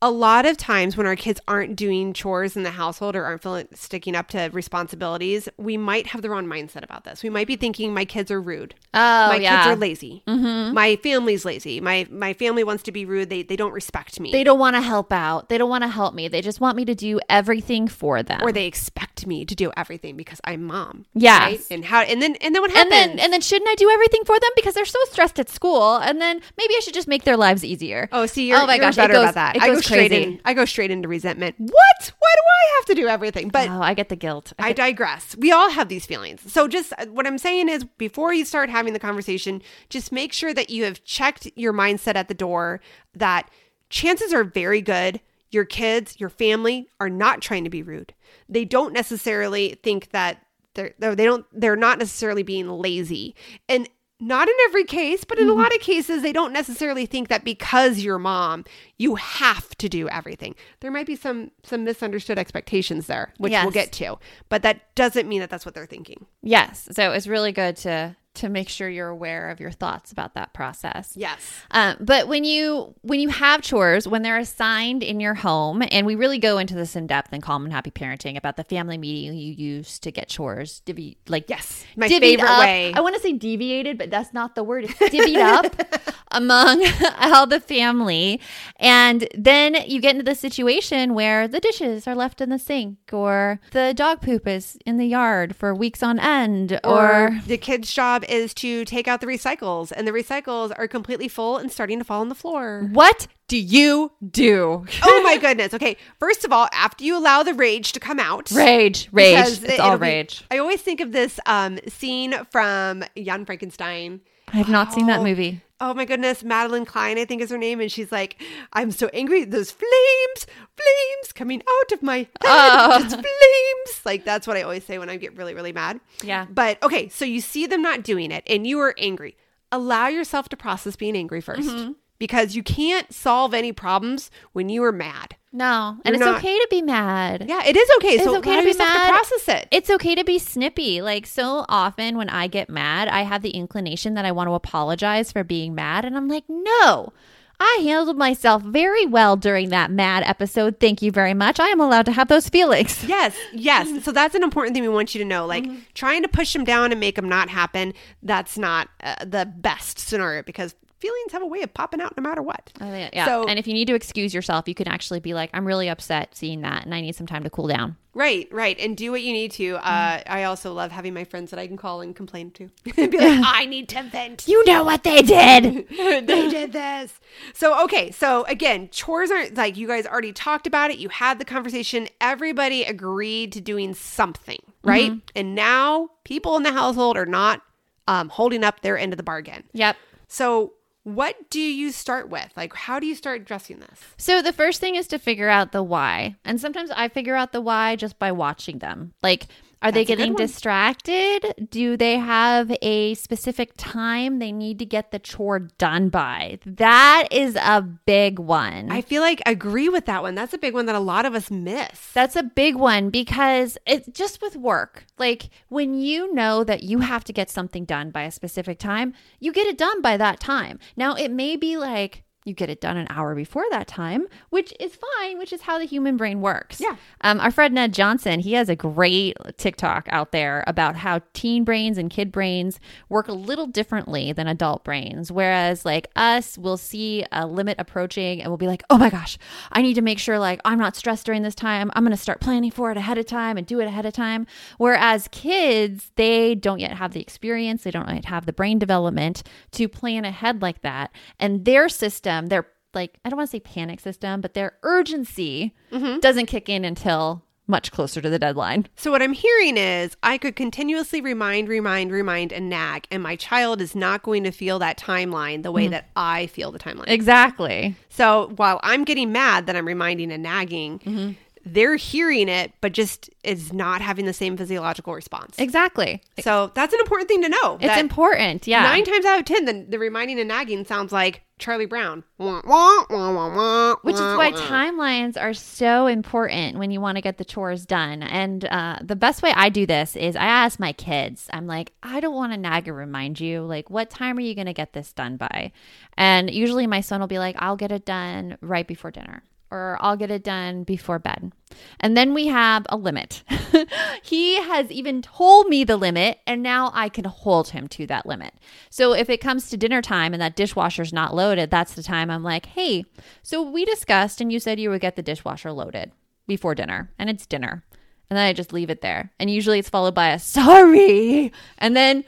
A 0.00 0.10
lot 0.12 0.46
of 0.46 0.56
times 0.56 0.96
when 0.96 1.06
our 1.08 1.16
kids 1.16 1.40
aren't 1.48 1.74
doing 1.74 2.12
chores 2.12 2.56
in 2.56 2.62
the 2.62 2.70
household 2.70 3.16
or 3.16 3.24
aren't 3.24 3.42
feeling 3.42 3.66
sticking 3.74 4.14
up 4.14 4.28
to 4.28 4.48
responsibilities, 4.52 5.48
we 5.56 5.76
might 5.76 6.06
have 6.08 6.22
the 6.22 6.30
wrong 6.30 6.46
mindset 6.46 6.84
about 6.84 7.02
this. 7.02 7.24
We 7.24 7.30
might 7.30 7.48
be 7.48 7.56
thinking 7.56 7.92
my 7.92 8.04
kids 8.04 8.30
are 8.30 8.40
rude. 8.40 8.76
Oh, 8.94 9.28
my 9.28 9.36
yeah. 9.36 9.64
kids 9.64 9.72
are 9.72 9.76
lazy. 9.76 10.22
Mhm. 10.28 10.72
My 10.72 10.94
family's 10.96 11.44
lazy. 11.44 11.80
My 11.80 12.06
my 12.10 12.32
family 12.32 12.62
wants 12.62 12.84
to 12.84 12.92
be 12.92 13.04
rude. 13.04 13.28
They 13.28 13.42
they 13.42 13.56
don't 13.56 13.72
respect 13.72 14.20
me. 14.20 14.30
They 14.30 14.44
don't 14.44 14.60
want 14.60 14.76
to 14.76 14.82
help 14.82 15.12
out. 15.12 15.48
They 15.48 15.58
don't 15.58 15.68
want 15.70 15.82
to 15.82 15.88
help 15.88 16.14
me. 16.14 16.28
They 16.28 16.42
just 16.42 16.60
want 16.60 16.76
me 16.76 16.84
to 16.84 16.94
do 16.94 17.18
everything 17.28 17.88
for 17.88 18.22
them. 18.22 18.40
or 18.42 18.52
they 18.52 18.66
expect 18.66 19.17
me 19.28 19.44
to 19.44 19.54
do 19.54 19.70
everything 19.76 20.16
because 20.16 20.40
I'm 20.44 20.64
mom. 20.64 21.06
Yeah. 21.14 21.38
Right? 21.44 21.60
And 21.70 21.84
how 21.84 22.00
and 22.00 22.20
then 22.20 22.34
and 22.40 22.54
then 22.54 22.62
what 22.62 22.74
and 22.74 22.90
then 22.90 23.18
and 23.18 23.32
then 23.32 23.40
shouldn't 23.40 23.68
I 23.70 23.74
do 23.76 23.88
everything 23.90 24.24
for 24.24 24.40
them 24.40 24.50
because 24.56 24.74
they're 24.74 24.84
so 24.86 24.98
stressed 25.10 25.38
at 25.38 25.48
school? 25.48 25.96
And 25.98 26.20
then 26.20 26.40
maybe 26.56 26.74
I 26.76 26.80
should 26.80 26.94
just 26.94 27.06
make 27.08 27.24
their 27.24 27.36
lives 27.36 27.64
easier. 27.64 28.08
oh, 28.10 28.26
see, 28.26 28.48
you're, 28.48 28.58
Oh 28.58 28.66
my 28.66 28.74
you're 28.76 28.86
gosh, 28.86 28.96
better 28.96 29.12
goes- 29.12 29.22
about 29.24 29.34
that. 29.34 29.56
it 29.56 29.62
I 29.62 29.66
go 29.68 29.80
straight 29.80 30.10
crazy. 30.10 30.22
in. 30.24 30.40
I 30.44 30.54
go 30.54 30.64
straight 30.64 30.90
into 30.90 31.06
resentment. 31.08 31.54
What? 31.58 32.12
why 32.18 32.34
do 32.34 32.42
I 32.42 32.76
have 32.78 32.84
to 32.86 32.94
do 32.94 33.08
everything? 33.08 33.48
But 33.48 33.68
oh, 33.68 33.80
I 33.82 33.94
get 33.94 34.08
the 34.08 34.16
guilt. 34.16 34.52
I 34.58 34.72
digress. 34.72 35.36
We 35.36 35.52
all 35.52 35.70
have 35.70 35.88
these 35.88 36.06
feelings. 36.06 36.40
So, 36.50 36.68
just 36.68 36.92
uh, 36.98 37.06
what 37.06 37.26
I'm 37.26 37.38
saying 37.38 37.68
is, 37.68 37.84
before 37.84 38.32
you 38.32 38.44
start 38.44 38.70
having 38.70 38.92
the 38.92 38.98
conversation, 38.98 39.62
just 39.90 40.12
make 40.12 40.32
sure 40.32 40.54
that 40.54 40.70
you 40.70 40.84
have 40.84 41.04
checked 41.04 41.50
your 41.56 41.72
mindset 41.72 42.14
at 42.16 42.28
the 42.28 42.34
door 42.34 42.80
that 43.14 43.50
chances 43.90 44.32
are 44.32 44.44
very 44.44 44.80
good 44.80 45.20
your 45.50 45.64
kids, 45.64 46.18
your 46.20 46.28
family 46.30 46.88
are 47.00 47.08
not 47.10 47.40
trying 47.40 47.64
to 47.64 47.70
be 47.70 47.82
rude. 47.82 48.14
They 48.48 48.64
don't 48.64 48.92
necessarily 48.92 49.78
think 49.82 50.10
that 50.10 50.44
they're, 50.74 50.94
they 50.98 51.24
don't, 51.24 51.46
they're 51.52 51.76
not 51.76 51.98
necessarily 51.98 52.42
being 52.42 52.68
lazy. 52.68 53.34
And 53.68 53.88
not 54.20 54.48
in 54.48 54.54
every 54.66 54.82
case, 54.82 55.22
but 55.24 55.38
in 55.38 55.46
Mm-hmm. 55.46 55.58
a 55.58 55.62
lot 55.62 55.72
of 55.74 55.80
cases, 55.80 56.22
they 56.22 56.32
don't 56.32 56.52
necessarily 56.52 57.06
think 57.06 57.28
that 57.28 57.44
because 57.44 58.00
you're 58.00 58.18
mom, 58.18 58.64
you 58.96 59.14
have 59.14 59.68
to 59.78 59.88
do 59.88 60.08
everything. 60.08 60.56
There 60.80 60.90
might 60.90 61.06
be 61.06 61.14
some 61.14 61.52
some 61.62 61.84
misunderstood 61.84 62.36
expectations 62.36 63.06
there, 63.06 63.32
which 63.38 63.52
we'll 63.52 63.70
get 63.70 63.92
to, 63.92 64.18
but 64.48 64.62
that 64.62 64.92
doesn't 64.96 65.28
mean 65.28 65.38
that 65.38 65.50
that's 65.50 65.64
what 65.64 65.74
they're 65.76 65.86
thinking. 65.86 66.26
yes. 66.42 66.88
So 66.92 67.12
it's 67.12 67.28
really 67.28 67.52
good 67.52 67.76
to 67.76 68.16
to 68.38 68.48
make 68.48 68.68
sure 68.68 68.88
you're 68.88 69.08
aware 69.08 69.50
of 69.50 69.60
your 69.60 69.70
thoughts 69.70 70.12
about 70.12 70.34
that 70.34 70.52
process. 70.52 71.12
Yes. 71.16 71.38
Um, 71.70 71.96
but 72.00 72.28
when 72.28 72.44
you 72.44 72.94
when 73.02 73.20
you 73.20 73.28
have 73.28 73.62
chores 73.62 74.06
when 74.08 74.22
they're 74.22 74.38
assigned 74.38 75.02
in 75.02 75.20
your 75.20 75.34
home, 75.34 75.82
and 75.90 76.06
we 76.06 76.14
really 76.14 76.38
go 76.38 76.58
into 76.58 76.74
this 76.74 76.96
in 76.96 77.06
depth 77.06 77.32
in 77.32 77.40
Calm 77.40 77.64
and 77.64 77.72
Happy 77.72 77.90
Parenting 77.90 78.36
about 78.36 78.56
the 78.56 78.64
family 78.64 78.98
meeting 78.98 79.36
you 79.36 79.52
use 79.52 79.98
to 80.00 80.10
get 80.10 80.28
chores 80.28 80.80
divvy 80.80 81.18
like 81.28 81.48
Yes. 81.48 81.84
My 81.96 82.08
favorite 82.08 82.46
up. 82.48 82.60
way. 82.60 82.92
I 82.94 83.00
want 83.00 83.14
to 83.16 83.20
say 83.20 83.32
deviated, 83.32 83.98
but 83.98 84.10
that's 84.10 84.32
not 84.32 84.54
the 84.54 84.62
word. 84.62 84.84
It's 84.84 84.94
divvied 84.94 85.36
up 85.40 86.14
among 86.32 86.84
all 87.20 87.46
the 87.46 87.60
family, 87.60 88.40
and 88.76 89.26
then 89.34 89.76
you 89.86 90.00
get 90.00 90.12
into 90.12 90.24
the 90.24 90.34
situation 90.34 91.14
where 91.14 91.48
the 91.48 91.60
dishes 91.60 92.06
are 92.06 92.14
left 92.14 92.40
in 92.40 92.50
the 92.50 92.58
sink, 92.58 92.98
or 93.12 93.60
the 93.72 93.94
dog 93.94 94.20
poop 94.20 94.46
is 94.46 94.78
in 94.84 94.96
the 94.98 95.06
yard 95.06 95.56
for 95.56 95.74
weeks 95.74 96.02
on 96.02 96.18
end, 96.18 96.78
or, 96.84 97.28
or 97.28 97.40
the 97.46 97.56
kid's 97.56 97.92
job 97.92 98.24
is 98.28 98.54
to 98.54 98.84
take 98.84 99.08
out 99.08 99.20
the 99.20 99.26
recycles 99.26 99.92
and 99.94 100.06
the 100.06 100.12
recycles 100.12 100.72
are 100.78 100.86
completely 100.88 101.28
full 101.28 101.56
and 101.56 101.70
starting 101.72 101.98
to 101.98 102.04
fall 102.04 102.20
on 102.20 102.28
the 102.28 102.34
floor. 102.34 102.88
what 102.92 103.26
do 103.48 103.56
you 103.58 104.12
do? 104.30 104.84
oh 105.02 105.22
my 105.24 105.36
goodness. 105.40 105.72
Okay. 105.74 105.96
First 106.18 106.44
of 106.44 106.52
all, 106.52 106.68
after 106.72 107.02
you 107.04 107.16
allow 107.16 107.42
the 107.42 107.54
rage 107.54 107.92
to 107.92 108.00
come 108.00 108.18
out. 108.20 108.50
Rage, 108.50 109.08
rage. 109.12 109.38
It's 109.38 109.62
it- 109.62 109.80
all 109.80 109.94
it'll 109.94 109.98
be- 109.98 110.02
rage. 110.02 110.44
I 110.50 110.58
always 110.58 110.82
think 110.82 111.00
of 111.00 111.12
this 111.12 111.40
um, 111.46 111.78
scene 111.88 112.34
from 112.50 113.04
Young 113.16 113.44
Frankenstein. 113.46 114.20
I 114.52 114.56
have 114.58 114.68
not 114.68 114.92
seen 114.92 115.06
that 115.06 115.20
Oh. 115.20 115.24
movie. 115.24 115.62
Oh 115.80 115.94
my 115.94 116.04
goodness, 116.04 116.42
Madeline 116.42 116.84
Klein, 116.84 117.18
I 117.18 117.24
think 117.24 117.40
is 117.40 117.50
her 117.50 117.58
name, 117.58 117.80
and 117.80 117.90
she's 117.90 118.10
like, 118.10 118.42
"I'm 118.72 118.90
so 118.90 119.08
angry. 119.12 119.44
Those 119.44 119.70
flames, 119.70 120.44
flames 120.76 121.32
coming 121.32 121.62
out 121.80 121.92
of 121.92 122.02
my 122.02 122.16
head, 122.18 122.26
Oh. 122.42 122.98
flames." 123.08 124.00
Like 124.04 124.24
that's 124.24 124.46
what 124.46 124.56
I 124.56 124.62
always 124.62 124.82
say 124.84 124.98
when 124.98 125.08
I 125.08 125.16
get 125.16 125.36
really, 125.36 125.54
really 125.54 125.72
mad. 125.72 126.00
Yeah. 126.22 126.46
But 126.50 126.82
okay, 126.82 127.08
so 127.08 127.24
you 127.24 127.40
see 127.40 127.66
them 127.66 127.80
not 127.82 128.02
doing 128.02 128.32
it, 128.32 128.42
and 128.48 128.66
you 128.66 128.80
are 128.80 128.94
angry. 128.98 129.36
Allow 129.70 130.08
yourself 130.08 130.48
to 130.48 130.56
process 130.56 130.96
being 130.96 131.16
angry 131.16 131.40
1st 131.42 131.58
Mm-hmm. 131.68 131.92
Because 132.18 132.54
you 132.56 132.62
can't 132.62 133.12
solve 133.12 133.54
any 133.54 133.72
problems 133.72 134.30
when 134.52 134.68
you 134.68 134.82
are 134.84 134.92
mad. 134.92 135.36
No, 135.52 135.96
and 136.04 136.14
You're 136.14 136.14
it's 136.16 136.24
not- 136.24 136.36
okay 136.38 136.58
to 136.58 136.66
be 136.70 136.82
mad. 136.82 137.46
Yeah, 137.48 137.62
it 137.64 137.74
is 137.76 137.88
okay. 137.96 138.14
It's 138.16 138.24
so 138.24 138.36
okay 138.38 138.56
to 138.60 138.70
be 138.72 138.76
mad. 138.76 139.06
to 139.06 139.12
process 139.12 139.48
it. 139.56 139.68
It's 139.70 139.88
okay 139.88 140.14
to 140.14 140.22
be 140.24 140.38
snippy. 140.38 141.00
Like 141.00 141.26
so 141.26 141.64
often 141.68 142.18
when 142.18 142.28
I 142.28 142.48
get 142.48 142.68
mad, 142.68 143.08
I 143.08 143.22
have 143.22 143.40
the 143.42 143.50
inclination 143.50 144.12
that 144.14 144.26
I 144.26 144.32
want 144.32 144.48
to 144.48 144.54
apologize 144.54 145.32
for 145.32 145.44
being 145.44 145.74
mad, 145.74 146.04
and 146.04 146.16
I'm 146.16 146.28
like, 146.28 146.44
no. 146.48 147.12
I 147.60 147.80
handled 147.82 148.16
myself 148.16 148.62
very 148.62 149.04
well 149.04 149.34
during 149.36 149.70
that 149.70 149.90
mad 149.90 150.22
episode. 150.24 150.78
Thank 150.78 151.02
you 151.02 151.10
very 151.10 151.34
much. 151.34 151.58
I 151.58 151.66
am 151.70 151.80
allowed 151.80 152.06
to 152.06 152.12
have 152.12 152.28
those 152.28 152.48
feelings. 152.48 153.04
Yes, 153.08 153.34
yes. 153.52 154.04
So 154.04 154.12
that's 154.12 154.36
an 154.36 154.44
important 154.44 154.74
thing 154.74 154.84
we 154.84 154.88
want 154.88 155.12
you 155.12 155.18
to 155.20 155.24
know. 155.24 155.44
Like 155.44 155.64
Mm-hmm. 155.64 155.78
trying 155.94 156.22
to 156.22 156.28
push 156.28 156.52
them 156.52 156.62
down 156.62 156.92
and 156.92 157.00
make 157.00 157.16
them 157.16 157.28
not 157.28 157.48
happen, 157.48 157.94
that's 158.22 158.56
not 158.58 158.90
uh, 159.02 159.24
the 159.24 159.44
best 159.44 159.98
scenario 159.98 160.44
because 160.44 160.76
feelings 160.98 161.32
have 161.32 161.42
a 161.42 161.46
way 161.46 161.62
of 161.62 161.72
popping 161.74 162.00
out 162.00 162.16
no 162.16 162.22
matter 162.22 162.42
what. 162.42 162.70
Think- 162.78 163.14
yeah. 163.14 163.24
So- 163.26 163.44
and 163.48 163.58
if 163.58 163.66
you 163.66 163.74
need 163.74 163.86
to 163.88 163.94
excuse 163.94 164.34
yourself, 164.34 164.68
you 164.68 164.74
can 164.74 164.88
actually 164.88 165.20
be 165.20 165.34
like, 165.34 165.50
I'm 165.54 165.66
really 165.66 165.88
upset 165.88 166.34
seeing 166.34 166.62
that 166.62 166.84
and 166.84 166.94
I 166.94 167.00
need 167.00 167.14
some 167.14 167.26
time 167.26 167.44
to 167.44 167.50
cool 167.50 167.68
down. 167.68 167.96
Right, 168.14 168.48
right. 168.50 168.76
And 168.80 168.96
do 168.96 169.12
what 169.12 169.22
you 169.22 169.32
need 169.32 169.52
to. 169.52 169.76
Uh, 169.76 170.18
Mm-hmm. 170.18 170.32
I 170.32 170.44
also 170.44 170.72
love 170.72 170.90
having 170.90 171.14
my 171.14 171.22
friends 171.22 171.50
that 171.52 171.60
I 171.60 171.68
can 171.68 171.76
call 171.76 172.00
and 172.00 172.16
complain 172.16 172.50
to. 172.52 172.68
be 172.96 173.06
like, 173.18 173.40
I 173.44 173.64
need 173.66 173.88
to 173.90 174.02
vent. 174.02 174.48
You 174.48 174.64
know 174.64 174.82
what 174.82 175.04
they 175.04 175.22
did. 175.22 175.86
they 175.96 176.48
did 176.50 176.72
this. 176.72 177.20
So, 177.54 177.84
okay. 177.84 178.10
So, 178.10 178.44
again, 178.44 178.88
chores 178.90 179.30
aren't 179.30 179.54
like 179.54 179.76
you 179.76 179.86
guys 179.86 180.04
already 180.04 180.32
talked 180.32 180.66
about 180.66 180.90
it. 180.90 180.98
You 180.98 181.10
had 181.10 181.38
the 181.38 181.44
conversation. 181.44 182.08
Everybody 182.20 182.82
agreed 182.82 183.52
to 183.52 183.60
doing 183.60 183.94
something, 183.94 184.58
right? 184.82 185.12
And 185.36 185.54
now 185.54 186.08
people 186.24 186.56
in 186.56 186.64
the 186.64 186.72
household 186.72 187.16
are 187.16 187.26
not 187.26 187.62
um, 188.08 188.30
holding 188.30 188.64
up 188.64 188.80
their 188.80 188.98
end 188.98 189.12
of 189.12 189.16
the 189.16 189.22
bargain. 189.22 189.62
yep. 189.72 189.96
So, 190.26 190.72
what 191.14 191.50
do 191.50 191.60
you 191.60 191.92
start 191.92 192.28
with? 192.28 192.50
Like, 192.56 192.74
how 192.74 192.98
do 192.98 193.06
you 193.06 193.14
start 193.14 193.40
addressing 193.40 193.78
this? 193.80 194.00
So 194.16 194.42
the 194.42 194.52
first 194.52 194.80
thing 194.80 194.94
is 194.96 195.06
to 195.08 195.18
figure 195.18 195.48
out 195.48 195.72
the 195.72 195.82
why. 195.82 196.36
And 196.44 196.60
sometimes 196.60 196.90
I 196.90 197.08
figure 197.08 197.34
out 197.34 197.52
the 197.52 197.60
why 197.60 197.96
just 197.96 198.18
by 198.18 198.32
watching 198.32 198.78
them. 198.78 199.14
Like, 199.22 199.46
are 199.80 199.92
they 199.92 200.04
That's 200.04 200.10
a 200.10 200.16
getting 200.16 200.34
distracted? 200.34 201.68
Do 201.70 201.96
they 201.96 202.18
have 202.18 202.76
a 202.82 203.14
specific 203.14 203.72
time 203.76 204.38
they 204.38 204.50
need 204.50 204.78
to 204.80 204.84
get 204.84 205.12
the 205.12 205.18
chore 205.18 205.60
done 205.60 206.08
by? 206.08 206.58
That 206.66 207.28
is 207.30 207.54
a 207.56 207.82
big 207.82 208.38
one. 208.38 208.90
I 208.90 209.02
feel 209.02 209.22
like 209.22 209.40
I 209.46 209.52
agree 209.52 209.88
with 209.88 210.06
that 210.06 210.22
one. 210.22 210.34
That's 210.34 210.54
a 210.54 210.58
big 210.58 210.74
one 210.74 210.86
that 210.86 210.94
a 210.94 211.00
lot 211.00 211.26
of 211.26 211.34
us 211.34 211.50
miss. 211.50 212.12
That's 212.12 212.36
a 212.36 212.42
big 212.42 212.74
one 212.74 213.10
because 213.10 213.78
it's 213.86 214.08
just 214.08 214.42
with 214.42 214.56
work. 214.56 215.06
Like 215.18 215.50
when 215.68 215.94
you 215.94 216.32
know 216.34 216.64
that 216.64 216.82
you 216.82 217.00
have 217.00 217.24
to 217.24 217.32
get 217.32 217.50
something 217.50 217.84
done 217.84 218.10
by 218.10 218.22
a 218.22 218.30
specific 218.30 218.78
time, 218.78 219.14
you 219.38 219.52
get 219.52 219.66
it 219.66 219.78
done 219.78 220.02
by 220.02 220.16
that 220.16 220.40
time. 220.40 220.78
Now, 220.96 221.14
it 221.14 221.30
may 221.30 221.56
be 221.56 221.76
like 221.76 222.24
you 222.44 222.54
get 222.54 222.70
it 222.70 222.80
done 222.80 222.96
an 222.96 223.06
hour 223.10 223.34
before 223.34 223.64
that 223.70 223.86
time, 223.86 224.26
which 224.50 224.72
is 224.80 224.96
fine, 224.96 225.38
which 225.38 225.52
is 225.52 225.62
how 225.62 225.78
the 225.78 225.84
human 225.84 226.16
brain 226.16 226.40
works. 226.40 226.80
Yeah. 226.80 226.96
Um, 227.20 227.40
our 227.40 227.50
friend 227.50 227.74
Ned 227.74 227.92
Johnson, 227.92 228.40
he 228.40 228.54
has 228.54 228.68
a 228.68 228.76
great 228.76 229.36
TikTok 229.58 230.08
out 230.10 230.32
there 230.32 230.64
about 230.66 230.96
how 230.96 231.20
teen 231.34 231.64
brains 231.64 231.98
and 231.98 232.10
kid 232.10 232.32
brains 232.32 232.80
work 233.08 233.28
a 233.28 233.32
little 233.32 233.66
differently 233.66 234.32
than 234.32 234.46
adult 234.46 234.82
brains. 234.84 235.30
Whereas, 235.30 235.84
like 235.84 236.08
us, 236.16 236.56
we'll 236.56 236.78
see 236.78 237.24
a 237.32 237.46
limit 237.46 237.76
approaching 237.78 238.40
and 238.40 238.50
we'll 238.50 238.56
be 238.56 238.66
like, 238.66 238.82
oh 238.88 238.96
my 238.96 239.10
gosh, 239.10 239.36
I 239.72 239.82
need 239.82 239.94
to 239.94 240.02
make 240.02 240.18
sure 240.18 240.38
like 240.38 240.60
I'm 240.64 240.78
not 240.78 240.96
stressed 240.96 241.26
during 241.26 241.42
this 241.42 241.54
time. 241.54 241.90
I'm 241.94 242.04
going 242.04 242.16
to 242.16 242.22
start 242.22 242.40
planning 242.40 242.70
for 242.70 242.90
it 242.90 242.96
ahead 242.96 243.18
of 243.18 243.26
time 243.26 243.58
and 243.58 243.66
do 243.66 243.80
it 243.80 243.86
ahead 243.86 244.06
of 244.06 244.14
time. 244.14 244.46
Whereas 244.78 245.28
kids, 245.32 246.12
they 246.16 246.54
don't 246.54 246.78
yet 246.78 246.92
have 246.92 247.12
the 247.12 247.20
experience, 247.20 247.82
they 247.82 247.90
don't 247.90 248.08
yet 248.08 248.26
have 248.26 248.46
the 248.46 248.52
brain 248.52 248.78
development 248.78 249.42
to 249.72 249.88
plan 249.88 250.24
ahead 250.24 250.62
like 250.62 250.82
that. 250.82 251.10
And 251.38 251.64
their 251.64 251.88
system, 251.88 252.37
their 252.46 252.66
like, 252.94 253.18
I 253.24 253.28
don't 253.28 253.36
want 253.36 253.50
to 253.50 253.56
say 253.56 253.60
panic 253.60 254.00
system, 254.00 254.40
but 254.40 254.54
their 254.54 254.78
urgency 254.82 255.74
mm-hmm. 255.92 256.20
doesn't 256.20 256.46
kick 256.46 256.68
in 256.68 256.84
until 256.84 257.44
much 257.68 257.92
closer 257.92 258.20
to 258.20 258.30
the 258.30 258.38
deadline. 258.38 258.88
So, 258.96 259.10
what 259.10 259.22
I'm 259.22 259.34
hearing 259.34 259.76
is 259.76 260.16
I 260.22 260.38
could 260.38 260.56
continuously 260.56 261.20
remind, 261.20 261.68
remind, 261.68 262.10
remind, 262.10 262.50
and 262.50 262.70
nag, 262.70 263.06
and 263.10 263.22
my 263.22 263.36
child 263.36 263.82
is 263.82 263.94
not 263.94 264.22
going 264.22 264.42
to 264.44 264.50
feel 264.50 264.78
that 264.78 264.98
timeline 264.98 265.62
the 265.62 265.70
way 265.70 265.84
mm-hmm. 265.84 265.92
that 265.92 266.08
I 266.16 266.46
feel 266.46 266.72
the 266.72 266.78
timeline. 266.78 267.08
Exactly. 267.08 267.94
So, 268.08 268.52
while 268.56 268.80
I'm 268.82 269.04
getting 269.04 269.30
mad 269.32 269.66
that 269.66 269.76
I'm 269.76 269.86
reminding 269.86 270.32
and 270.32 270.42
nagging, 270.42 270.98
mm-hmm. 271.00 271.32
They're 271.74 271.96
hearing 271.96 272.48
it, 272.48 272.72
but 272.80 272.92
just 272.92 273.30
is 273.44 273.72
not 273.72 274.00
having 274.00 274.26
the 274.26 274.32
same 274.32 274.56
physiological 274.56 275.14
response. 275.14 275.56
Exactly. 275.58 276.22
So, 276.40 276.72
that's 276.74 276.92
an 276.92 277.00
important 277.00 277.28
thing 277.28 277.42
to 277.42 277.48
know. 277.48 277.78
It's 277.80 277.98
important. 277.98 278.66
Yeah. 278.66 278.82
Nine 278.82 279.04
times 279.04 279.24
out 279.24 279.38
of 279.38 279.44
ten, 279.44 279.64
the, 279.64 279.86
the 279.88 279.98
reminding 279.98 280.38
and 280.38 280.48
nagging 280.48 280.84
sounds 280.84 281.12
like 281.12 281.42
Charlie 281.58 281.86
Brown. 281.86 282.24
Wah, 282.38 282.62
wah, 282.64 283.04
wah, 283.10 283.32
wah, 283.32 283.56
wah, 283.56 283.96
Which 284.02 284.14
is 284.14 284.20
why 284.20 284.52
timelines 284.52 285.40
are 285.40 285.54
so 285.54 286.06
important 286.06 286.78
when 286.78 286.90
you 286.90 287.00
want 287.00 287.16
to 287.16 287.22
get 287.22 287.38
the 287.38 287.44
chores 287.44 287.84
done. 287.84 288.22
And 288.22 288.64
uh, 288.64 288.98
the 289.02 289.16
best 289.16 289.42
way 289.42 289.52
I 289.54 289.68
do 289.68 289.84
this 289.86 290.16
is 290.16 290.36
I 290.36 290.44
ask 290.44 290.78
my 290.78 290.92
kids, 290.92 291.48
I'm 291.52 291.66
like, 291.66 291.92
I 292.02 292.20
don't 292.20 292.34
want 292.34 292.52
to 292.52 292.58
nag 292.58 292.88
or 292.88 292.94
remind 292.94 293.40
you. 293.40 293.62
Like, 293.62 293.90
what 293.90 294.10
time 294.10 294.38
are 294.38 294.42
you 294.42 294.54
going 294.54 294.66
to 294.66 294.72
get 294.72 294.92
this 294.92 295.12
done 295.12 295.36
by? 295.36 295.72
And 296.16 296.50
usually 296.50 296.86
my 296.86 297.00
son 297.00 297.20
will 297.20 297.26
be 297.26 297.38
like, 297.38 297.56
I'll 297.58 297.76
get 297.76 297.92
it 297.92 298.04
done 298.04 298.56
right 298.60 298.86
before 298.86 299.10
dinner 299.10 299.42
or 299.70 299.98
I'll 300.00 300.16
get 300.16 300.30
it 300.30 300.44
done 300.44 300.84
before 300.84 301.18
bed. 301.18 301.52
And 302.00 302.16
then 302.16 302.34
we 302.34 302.46
have 302.48 302.86
a 302.88 302.96
limit. 302.96 303.42
he 304.22 304.60
has 304.62 304.90
even 304.90 305.22
told 305.22 305.68
me 305.68 305.84
the 305.84 305.96
limit, 305.96 306.38
and 306.46 306.62
now 306.62 306.90
I 306.94 307.08
can 307.08 307.24
hold 307.24 307.68
him 307.68 307.88
to 307.88 308.06
that 308.06 308.26
limit. 308.26 308.54
So 308.90 309.12
if 309.12 309.28
it 309.30 309.40
comes 309.40 309.70
to 309.70 309.76
dinner 309.76 310.02
time 310.02 310.32
and 310.32 310.42
that 310.42 310.56
dishwasher's 310.56 311.12
not 311.12 311.34
loaded, 311.34 311.70
that's 311.70 311.94
the 311.94 312.02
time 312.02 312.30
I'm 312.30 312.42
like, 312.42 312.66
hey, 312.66 313.04
so 313.42 313.62
we 313.62 313.84
discussed, 313.84 314.40
and 314.40 314.52
you 314.52 314.60
said 314.60 314.80
you 314.80 314.90
would 314.90 315.00
get 315.00 315.16
the 315.16 315.22
dishwasher 315.22 315.72
loaded 315.72 316.12
before 316.46 316.74
dinner, 316.74 317.10
and 317.18 317.28
it's 317.28 317.46
dinner. 317.46 317.84
And 318.30 318.36
then 318.36 318.46
I 318.46 318.52
just 318.52 318.72
leave 318.72 318.90
it 318.90 319.00
there. 319.00 319.32
And 319.38 319.50
usually 319.50 319.78
it's 319.78 319.88
followed 319.88 320.14
by 320.14 320.28
a 320.30 320.38
sorry. 320.38 321.52
And 321.78 321.96
then 321.96 322.24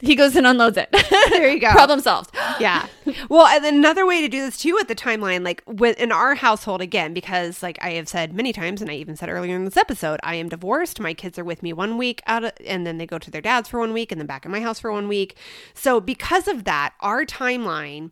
He 0.00 0.14
goes 0.14 0.36
and 0.36 0.46
unloads 0.46 0.76
it. 0.76 0.88
There 1.30 1.50
you 1.50 1.60
go. 1.60 1.70
Problem 1.70 2.00
solved. 2.00 2.34
yeah. 2.60 2.86
Well, 3.28 3.46
and 3.46 3.64
another 3.64 4.06
way 4.06 4.22
to 4.22 4.28
do 4.28 4.40
this 4.40 4.58
too 4.58 4.74
with 4.74 4.88
the 4.88 4.94
timeline, 4.94 5.44
like 5.44 5.62
with 5.66 5.98
in 5.98 6.10
our 6.10 6.34
household 6.34 6.80
again, 6.80 7.14
because 7.14 7.62
like 7.62 7.78
I 7.80 7.90
have 7.90 8.08
said 8.08 8.32
many 8.32 8.52
times, 8.52 8.80
and 8.80 8.90
I 8.90 8.94
even 8.94 9.14
said 9.14 9.28
earlier 9.28 9.54
in 9.54 9.64
this 9.64 9.76
episode, 9.76 10.20
I 10.22 10.34
am 10.36 10.48
divorced. 10.48 11.00
My 11.00 11.14
kids 11.14 11.38
are 11.38 11.44
with 11.44 11.62
me 11.62 11.72
one 11.72 11.96
week 11.96 12.22
out, 12.26 12.44
of, 12.44 12.52
and 12.66 12.86
then 12.86 12.98
they 12.98 13.06
go 13.06 13.18
to 13.18 13.30
their 13.30 13.42
dad's 13.42 13.68
for 13.68 13.78
one 13.78 13.92
week, 13.92 14.10
and 14.10 14.20
then 14.20 14.26
back 14.26 14.44
in 14.44 14.50
my 14.50 14.60
house 14.60 14.80
for 14.80 14.90
one 14.90 15.06
week. 15.06 15.36
So 15.74 16.00
because 16.00 16.48
of 16.48 16.64
that, 16.64 16.94
our 17.00 17.24
timeline 17.24 18.10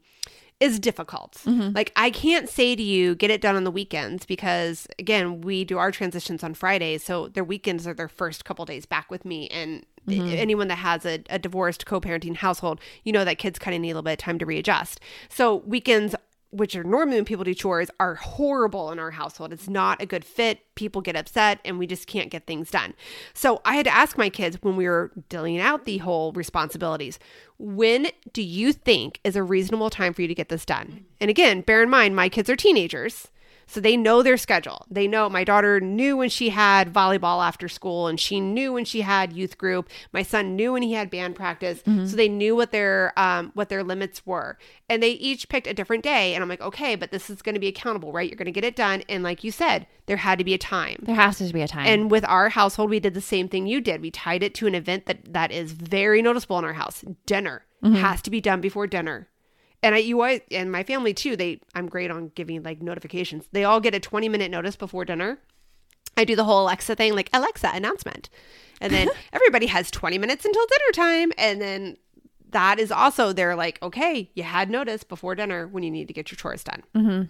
is 0.58 0.78
difficult. 0.78 1.32
Mm-hmm. 1.44 1.74
Like 1.74 1.92
I 1.96 2.10
can't 2.10 2.48
say 2.48 2.74
to 2.74 2.82
you 2.82 3.14
get 3.14 3.30
it 3.30 3.40
done 3.40 3.56
on 3.56 3.64
the 3.64 3.70
weekends 3.70 4.24
because 4.24 4.86
again, 4.98 5.40
we 5.42 5.64
do 5.64 5.78
our 5.78 5.90
transitions 5.90 6.42
on 6.42 6.54
Fridays, 6.54 7.04
so 7.04 7.28
their 7.28 7.44
weekends 7.44 7.86
are 7.86 7.94
their 7.94 8.08
first 8.08 8.44
couple 8.44 8.64
days 8.64 8.86
back 8.86 9.10
with 9.10 9.24
me 9.24 9.48
and 9.48 9.84
mm-hmm. 10.06 10.28
anyone 10.28 10.68
that 10.68 10.76
has 10.76 11.04
a, 11.04 11.22
a 11.28 11.38
divorced 11.38 11.84
co-parenting 11.86 12.36
household, 12.36 12.80
you 13.04 13.12
know 13.12 13.24
that 13.24 13.38
kids 13.38 13.58
kind 13.58 13.74
of 13.74 13.80
need 13.80 13.90
a 13.90 13.94
little 13.94 14.02
bit 14.02 14.12
of 14.12 14.18
time 14.18 14.38
to 14.38 14.46
readjust. 14.46 15.00
So 15.28 15.56
weekends 15.56 16.14
which 16.56 16.74
are 16.74 16.84
normally 16.84 17.16
when 17.16 17.24
people 17.24 17.44
do 17.44 17.54
chores 17.54 17.90
are 18.00 18.14
horrible 18.14 18.90
in 18.90 18.98
our 18.98 19.10
household. 19.10 19.52
It's 19.52 19.68
not 19.68 20.00
a 20.00 20.06
good 20.06 20.24
fit. 20.24 20.60
People 20.74 21.02
get 21.02 21.16
upset 21.16 21.60
and 21.64 21.78
we 21.78 21.86
just 21.86 22.06
can't 22.06 22.30
get 22.30 22.46
things 22.46 22.70
done. 22.70 22.94
So 23.34 23.60
I 23.64 23.76
had 23.76 23.84
to 23.84 23.94
ask 23.94 24.16
my 24.16 24.30
kids 24.30 24.58
when 24.62 24.76
we 24.76 24.88
were 24.88 25.12
dealing 25.28 25.58
out 25.58 25.84
the 25.84 25.98
whole 25.98 26.32
responsibilities, 26.32 27.18
when 27.58 28.08
do 28.32 28.42
you 28.42 28.72
think 28.72 29.20
is 29.24 29.36
a 29.36 29.42
reasonable 29.42 29.90
time 29.90 30.14
for 30.14 30.22
you 30.22 30.28
to 30.28 30.34
get 30.34 30.48
this 30.48 30.64
done? 30.64 31.04
And 31.20 31.30
again, 31.30 31.60
bear 31.60 31.82
in 31.82 31.90
mind 31.90 32.16
my 32.16 32.28
kids 32.28 32.48
are 32.48 32.56
teenagers. 32.56 33.28
So 33.68 33.80
they 33.80 33.96
know 33.96 34.22
their 34.22 34.36
schedule. 34.36 34.86
They 34.88 35.08
know 35.08 35.28
my 35.28 35.42
daughter 35.42 35.80
knew 35.80 36.16
when 36.16 36.28
she 36.28 36.50
had 36.50 36.92
volleyball 36.92 37.44
after 37.44 37.68
school 37.68 38.06
and 38.06 38.18
she 38.18 38.38
knew 38.38 38.72
when 38.72 38.84
she 38.84 39.00
had 39.00 39.32
youth 39.32 39.58
group. 39.58 39.88
My 40.12 40.22
son 40.22 40.54
knew 40.54 40.72
when 40.72 40.82
he 40.82 40.92
had 40.92 41.10
band 41.10 41.34
practice. 41.34 41.82
So 41.84 42.16
they 42.16 42.28
knew 42.28 42.54
what 42.54 42.70
their 42.70 43.12
um, 43.16 43.50
what 43.54 43.68
their 43.68 43.82
limits 43.82 44.24
were. 44.24 44.56
And 44.88 45.02
they 45.02 45.10
each 45.10 45.48
picked 45.48 45.66
a 45.66 45.74
different 45.74 46.04
day. 46.04 46.34
And 46.34 46.42
I'm 46.42 46.48
like, 46.48 46.60
okay, 46.60 46.94
but 46.94 47.10
this 47.10 47.28
is 47.28 47.42
going 47.42 47.54
to 47.54 47.60
be 47.60 47.66
accountable, 47.66 48.12
right? 48.12 48.28
You're 48.28 48.36
going 48.36 48.46
to 48.46 48.52
get 48.52 48.64
it 48.64 48.76
done. 48.76 49.02
And 49.08 49.24
like 49.24 49.42
you 49.42 49.50
said, 49.50 49.86
there 50.06 50.18
had 50.18 50.38
to 50.38 50.44
be 50.44 50.54
a 50.54 50.58
time. 50.58 51.02
There 51.02 51.16
has 51.16 51.38
to 51.38 51.52
be 51.52 51.62
a 51.62 51.68
time. 51.68 51.86
And 51.86 52.10
with 52.10 52.24
our 52.26 52.50
household, 52.50 52.90
we 52.90 53.00
did 53.00 53.14
the 53.14 53.20
same 53.20 53.48
thing 53.48 53.66
you 53.66 53.80
did. 53.80 54.00
We 54.00 54.12
tied 54.12 54.44
it 54.44 54.54
to 54.54 54.68
an 54.68 54.76
event 54.76 55.06
that 55.06 55.32
that 55.32 55.50
is 55.50 55.72
very 55.72 56.22
noticeable 56.22 56.58
in 56.60 56.64
our 56.64 56.74
house. 56.74 57.04
Dinner 57.26 57.64
has 57.82 58.22
to 58.22 58.30
be 58.30 58.40
done 58.40 58.60
before 58.60 58.86
dinner. 58.88 59.28
And 59.86 59.94
I, 59.94 59.98
you, 59.98 60.20
always- 60.20 60.40
and 60.50 60.70
my 60.72 60.82
family 60.82 61.14
too. 61.14 61.36
They, 61.36 61.60
I'm 61.74 61.88
great 61.88 62.10
on 62.10 62.32
giving 62.34 62.62
like 62.62 62.82
notifications. 62.82 63.46
They 63.52 63.64
all 63.64 63.80
get 63.80 63.94
a 63.94 64.00
20 64.00 64.28
minute 64.28 64.50
notice 64.50 64.76
before 64.76 65.04
dinner. 65.04 65.38
I 66.16 66.24
do 66.24 66.34
the 66.34 66.44
whole 66.44 66.62
Alexa 66.62 66.96
thing, 66.96 67.14
like 67.14 67.28
Alexa 67.32 67.70
announcement, 67.74 68.30
and 68.80 68.92
then 68.92 69.08
everybody 69.32 69.66
has 69.66 69.90
20 69.90 70.16
minutes 70.18 70.44
until 70.44 70.64
dinner 70.66 70.92
time, 70.92 71.32
and 71.36 71.60
then 71.60 71.96
that 72.50 72.78
is 72.78 72.90
also 72.90 73.32
they're 73.32 73.54
like, 73.54 73.78
okay, 73.82 74.30
you 74.34 74.42
had 74.42 74.70
notice 74.70 75.04
before 75.04 75.34
dinner 75.34 75.66
when 75.66 75.82
you 75.82 75.90
need 75.90 76.08
to 76.08 76.14
get 76.14 76.30
your 76.30 76.36
chores 76.36 76.64
done. 76.64 76.82
Mm-hmm. 76.94 77.22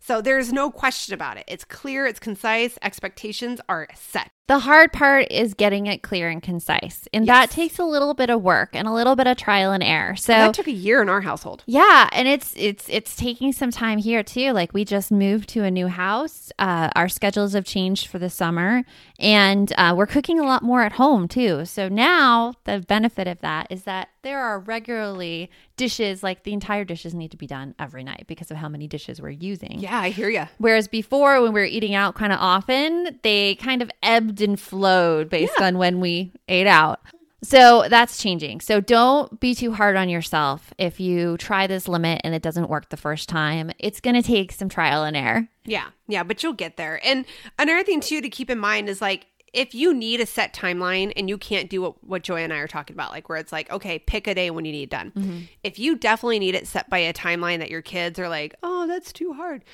So 0.00 0.20
there's 0.20 0.52
no 0.52 0.70
question 0.70 1.14
about 1.14 1.38
it. 1.38 1.44
It's 1.48 1.64
clear, 1.64 2.06
it's 2.06 2.20
concise, 2.20 2.76
expectations 2.82 3.60
are 3.68 3.88
set. 3.94 4.30
The 4.46 4.58
hard 4.58 4.92
part 4.92 5.28
is 5.30 5.54
getting 5.54 5.86
it 5.86 6.02
clear 6.02 6.28
and 6.28 6.42
concise. 6.42 7.08
And 7.14 7.26
that 7.26 7.50
takes 7.50 7.78
a 7.78 7.84
little 7.84 8.12
bit 8.12 8.28
of 8.28 8.42
work 8.42 8.70
and 8.74 8.86
a 8.86 8.92
little 8.92 9.16
bit 9.16 9.26
of 9.26 9.38
trial 9.38 9.72
and 9.72 9.82
error. 9.82 10.16
So 10.16 10.32
that 10.32 10.52
took 10.52 10.66
a 10.66 10.72
year 10.72 11.00
in 11.00 11.08
our 11.08 11.22
household. 11.22 11.62
yeah, 11.66 12.08
and 12.12 12.28
it's 12.28 12.52
it's 12.56 12.86
it's 12.90 13.16
taking 13.16 13.52
some 13.52 13.70
time 13.70 13.98
here 13.98 14.22
too. 14.22 14.52
Like 14.52 14.74
we 14.74 14.84
just 14.84 15.10
moved 15.10 15.48
to 15.50 15.64
a 15.64 15.70
new 15.70 15.88
house. 15.88 16.52
Uh, 16.58 16.90
our 16.94 17.08
schedules 17.08 17.54
have 17.54 17.64
changed 17.64 18.08
for 18.08 18.18
the 18.18 18.28
summer, 18.28 18.82
and 19.18 19.72
uh, 19.78 19.94
we're 19.96 20.06
cooking 20.06 20.38
a 20.38 20.44
lot 20.44 20.62
more 20.62 20.82
at 20.82 20.92
home 20.92 21.26
too. 21.26 21.64
So 21.64 21.88
now 21.88 22.52
the 22.64 22.80
benefit 22.80 23.26
of 23.26 23.40
that 23.40 23.68
is 23.70 23.84
that 23.84 24.08
there 24.22 24.40
are 24.40 24.58
regularly 24.58 25.50
dishes. 25.76 26.22
Like 26.22 26.44
the 26.44 26.52
entire 26.52 26.84
dishes 26.84 27.14
need 27.14 27.30
to 27.30 27.36
be 27.38 27.46
done 27.46 27.74
every 27.78 28.04
night 28.04 28.24
because 28.26 28.50
of 28.50 28.58
how 28.58 28.68
many 28.68 28.86
dishes 28.88 29.22
we're 29.22 29.30
using. 29.30 29.78
Yeah, 29.78 29.98
I 29.98 30.10
hear 30.10 30.28
you. 30.28 30.46
Whereas 30.58 30.86
before, 30.86 31.40
when 31.40 31.54
we 31.54 31.60
were 31.60 31.66
eating 31.66 31.94
out 31.94 32.14
kind 32.14 32.32
of 32.32 32.38
often, 32.40 33.18
they 33.22 33.54
kind 33.54 33.80
of 33.80 33.90
ebbed 34.02 34.33
and 34.40 34.58
flowed 34.58 35.28
based 35.28 35.60
on 35.60 35.78
when 35.78 36.00
we 36.00 36.32
ate 36.48 36.66
out. 36.66 37.00
So 37.42 37.84
that's 37.90 38.16
changing. 38.16 38.60
So 38.60 38.80
don't 38.80 39.38
be 39.38 39.54
too 39.54 39.72
hard 39.72 39.96
on 39.96 40.08
yourself 40.08 40.72
if 40.78 40.98
you 40.98 41.36
try 41.36 41.66
this 41.66 41.86
limit 41.86 42.22
and 42.24 42.34
it 42.34 42.40
doesn't 42.40 42.70
work 42.70 42.88
the 42.88 42.96
first 42.96 43.28
time. 43.28 43.70
It's 43.78 44.00
going 44.00 44.16
to 44.16 44.22
take 44.22 44.50
some 44.50 44.70
trial 44.70 45.04
and 45.04 45.14
error. 45.14 45.48
Yeah, 45.64 45.88
yeah, 46.08 46.22
but 46.22 46.42
you'll 46.42 46.54
get 46.54 46.78
there. 46.78 47.00
And 47.04 47.26
another 47.58 47.84
thing 47.84 48.00
too 48.00 48.22
to 48.22 48.30
keep 48.30 48.48
in 48.48 48.58
mind 48.58 48.88
is 48.88 49.02
like 49.02 49.26
if 49.52 49.74
you 49.74 49.94
need 49.94 50.20
a 50.20 50.26
set 50.26 50.54
timeline 50.54 51.12
and 51.16 51.28
you 51.28 51.38
can't 51.38 51.70
do 51.70 51.82
what, 51.82 52.02
what 52.02 52.22
Joy 52.22 52.42
and 52.42 52.52
I 52.52 52.56
are 52.58 52.66
talking 52.66 52.96
about, 52.96 53.12
like 53.12 53.28
where 53.28 53.38
it's 53.38 53.52
like, 53.52 53.70
okay, 53.70 53.98
pick 53.98 54.26
a 54.26 54.34
day 54.34 54.50
when 54.50 54.64
you 54.64 54.72
need 54.72 54.84
it 54.84 54.90
done. 54.90 55.12
Mm-hmm. 55.14 55.38
If 55.62 55.78
you 55.78 55.96
definitely 55.96 56.40
need 56.40 56.54
it 56.54 56.66
set 56.66 56.90
by 56.90 56.98
a 56.98 57.12
timeline 57.12 57.58
that 57.58 57.70
your 57.70 57.82
kids 57.82 58.18
are 58.18 58.28
like, 58.28 58.54
oh, 58.62 58.86
that's 58.86 59.12
too 59.12 59.34
hard, 59.34 59.64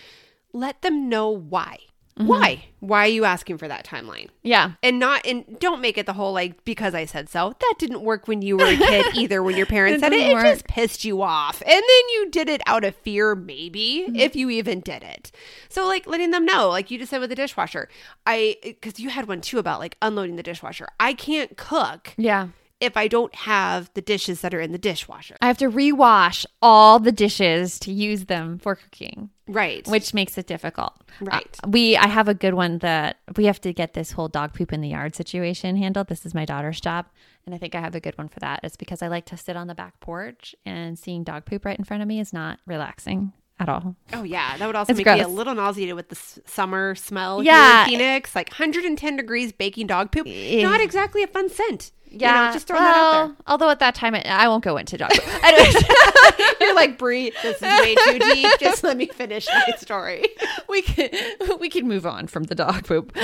let 0.53 0.83
them 0.83 1.09
know 1.09 1.31
why. 1.31 1.79
Why? 2.27 2.65
Why 2.81 3.05
are 3.05 3.09
you 3.11 3.25
asking 3.25 3.59
for 3.59 3.69
that 3.69 3.85
timeline? 3.85 4.29
Yeah. 4.43 4.73
And 4.83 4.99
not 4.99 5.27
and 5.27 5.59
don't 5.61 5.81
make 5.81 5.99
it 5.99 6.07
the 6.07 6.13
whole 6.15 6.33
like 6.33 6.65
because 6.65 6.95
I 6.95 7.05
said 7.05 7.29
so. 7.29 7.55
That 7.61 7.75
didn't 7.79 8.03
work 8.03 8.27
when 8.29 8.41
you 8.43 8.57
were 8.57 8.65
a 8.67 8.77
kid 8.77 9.07
either 9.15 9.43
when 9.43 9.57
your 9.57 9.67
parents 9.67 10.01
said 10.01 10.13
it. 10.13 10.19
doesn't 10.21 10.39
It 10.39 10.43
just 10.55 10.67
pissed 10.67 11.05
you 11.05 11.21
off. 11.23 11.61
And 11.63 11.69
then 11.71 12.09
you 12.15 12.29
did 12.31 12.49
it 12.49 12.63
out 12.67 12.85
of 12.85 12.95
fear 12.97 13.35
maybe 13.35 14.05
Mm-hmm. 14.07 14.17
if 14.17 14.35
you 14.37 14.49
even 14.51 14.81
did 14.81 15.03
it. 15.03 15.31
So 15.69 15.87
like 15.87 16.07
letting 16.07 16.31
them 16.31 16.45
know 16.47 16.69
like 16.69 16.91
you 16.91 16.99
just 16.99 17.11
said 17.11 17.21
with 17.21 17.31
the 17.31 17.37
dishwasher. 17.37 17.89
I 18.27 18.77
cuz 18.81 18.99
you 18.99 19.11
had 19.11 19.29
one 19.29 19.41
too 19.41 19.59
about 19.59 19.79
like 19.81 19.97
unloading 20.01 20.37
the 20.37 20.43
dishwasher. 20.43 20.89
I 20.99 21.13
can't 21.13 21.57
cook 21.57 22.15
Yeah. 22.17 22.49
If 22.81 22.97
I 22.97 23.09
don't 23.09 23.35
have 23.35 23.91
the 23.95 24.01
dishes 24.01 24.41
that 24.41 24.55
are 24.55 24.61
in 24.61 24.73
the 24.73 24.79
dishwasher. 24.79 25.37
I 25.43 25.47
have 25.47 25.59
to 25.59 25.71
rewash 25.71 26.47
all 26.63 26.99
the 26.99 27.13
dishes 27.13 27.79
to 27.81 27.93
use 27.93 28.25
them 28.27 28.59
for 28.59 28.75
cooking. 28.75 29.31
Right. 29.47 29.85
which 29.89 30.15
makes 30.15 30.39
it 30.39 30.47
difficult. 30.47 30.95
Right. 31.21 31.59
Uh, 31.65 31.69
we 31.71 31.97
I 31.97 32.07
have 32.07 32.29
a 32.29 32.35
good 32.35 32.55
one 32.55 32.79
that 32.79 33.17
we 33.37 33.47
have 33.47 33.61
to 33.63 33.73
get 33.73 33.95
this 33.95 34.13
whole 34.13 34.29
dog 34.29 34.55
poop 34.55 34.73
in 34.73 34.81
the 34.81 34.89
yard 34.91 35.17
situation 35.17 35.77
handled. 35.77 36.07
This 36.07 36.25
is 36.25 36.35
my 36.35 36.45
daughter's 36.45 36.81
job, 36.81 37.07
and 37.45 37.53
I 37.55 37.59
think 37.59 37.75
I 37.75 37.81
have 37.81 37.97
a 37.97 38.01
good 38.01 38.17
one 38.17 38.29
for 38.29 38.39
that. 38.41 38.61
It's 38.63 38.77
because 38.77 39.03
I 39.03 39.09
like 39.09 39.25
to 39.27 39.37
sit 39.37 39.57
on 39.57 39.67
the 39.67 39.75
back 39.75 39.99
porch 39.99 40.55
and 40.65 40.97
seeing 40.97 41.25
dog 41.25 41.47
poop 41.47 41.65
right 41.65 41.77
in 41.77 41.85
front 41.85 42.01
of 42.01 42.09
me 42.09 42.21
is 42.21 42.33
not 42.33 42.61
relaxing 42.65 43.33
at 43.59 43.69
all. 43.69 43.97
Oh 44.13 44.23
yeah, 44.23 44.57
that 44.57 44.67
would 44.69 44.77
also 44.77 44.93
It's 44.93 44.99
make 44.99 45.07
me 45.07 45.21
a 45.21 45.27
little 45.29 45.55
nauseated 45.57 45.97
with 45.97 46.11
the 46.11 46.17
s- 46.17 46.39
summer 46.47 46.95
smell 46.95 47.43
Yeah. 47.43 47.87
Phoenix. 47.87 48.37
Like 48.37 48.51
110 48.51 49.17
degrees 49.17 49.51
baking 49.51 49.89
dog 49.89 50.13
poop. 50.13 50.27
Eh. 50.29 50.63
Not 50.63 50.81
exactly 50.81 51.25
a 51.25 51.27
fun 51.27 51.49
scent. 51.51 51.91
You 52.11 52.19
know, 52.19 52.27
Yeah, 52.27 52.53
just 52.53 52.67
throwing 52.67 52.83
that 52.83 52.97
out 52.97 53.13
there. 53.13 53.27
well, 53.27 53.37
Although 53.47 53.71
at 53.71 53.79
that 53.81 53.95
time, 53.95 54.15
it, 54.15 54.27
I 54.27 54.49
won't 54.49 54.65
go 54.65 54.77
into 54.77 54.97
dog 54.99 55.11
poop. 55.15 55.45
Anyways, 55.45 55.85
You're 56.61 56.75
like, 56.75 56.99
Brie, 56.99 57.33
this 57.43 57.57
is 57.57 57.63
way 57.63 57.95
too 57.95 58.19
deep. 58.19 58.51
Just 58.61 58.83
let 58.85 58.97
me 58.97 59.07
finish 59.07 59.47
my 59.49 59.75
story. 59.79 60.25
we 60.69 60.83
can 60.83 61.11
we 61.59 61.69
can 61.69 61.87
move 61.89 62.05
on 62.07 62.27
from 62.27 62.45
the 62.45 62.55
dog 62.55 62.87
poop. 62.87 63.17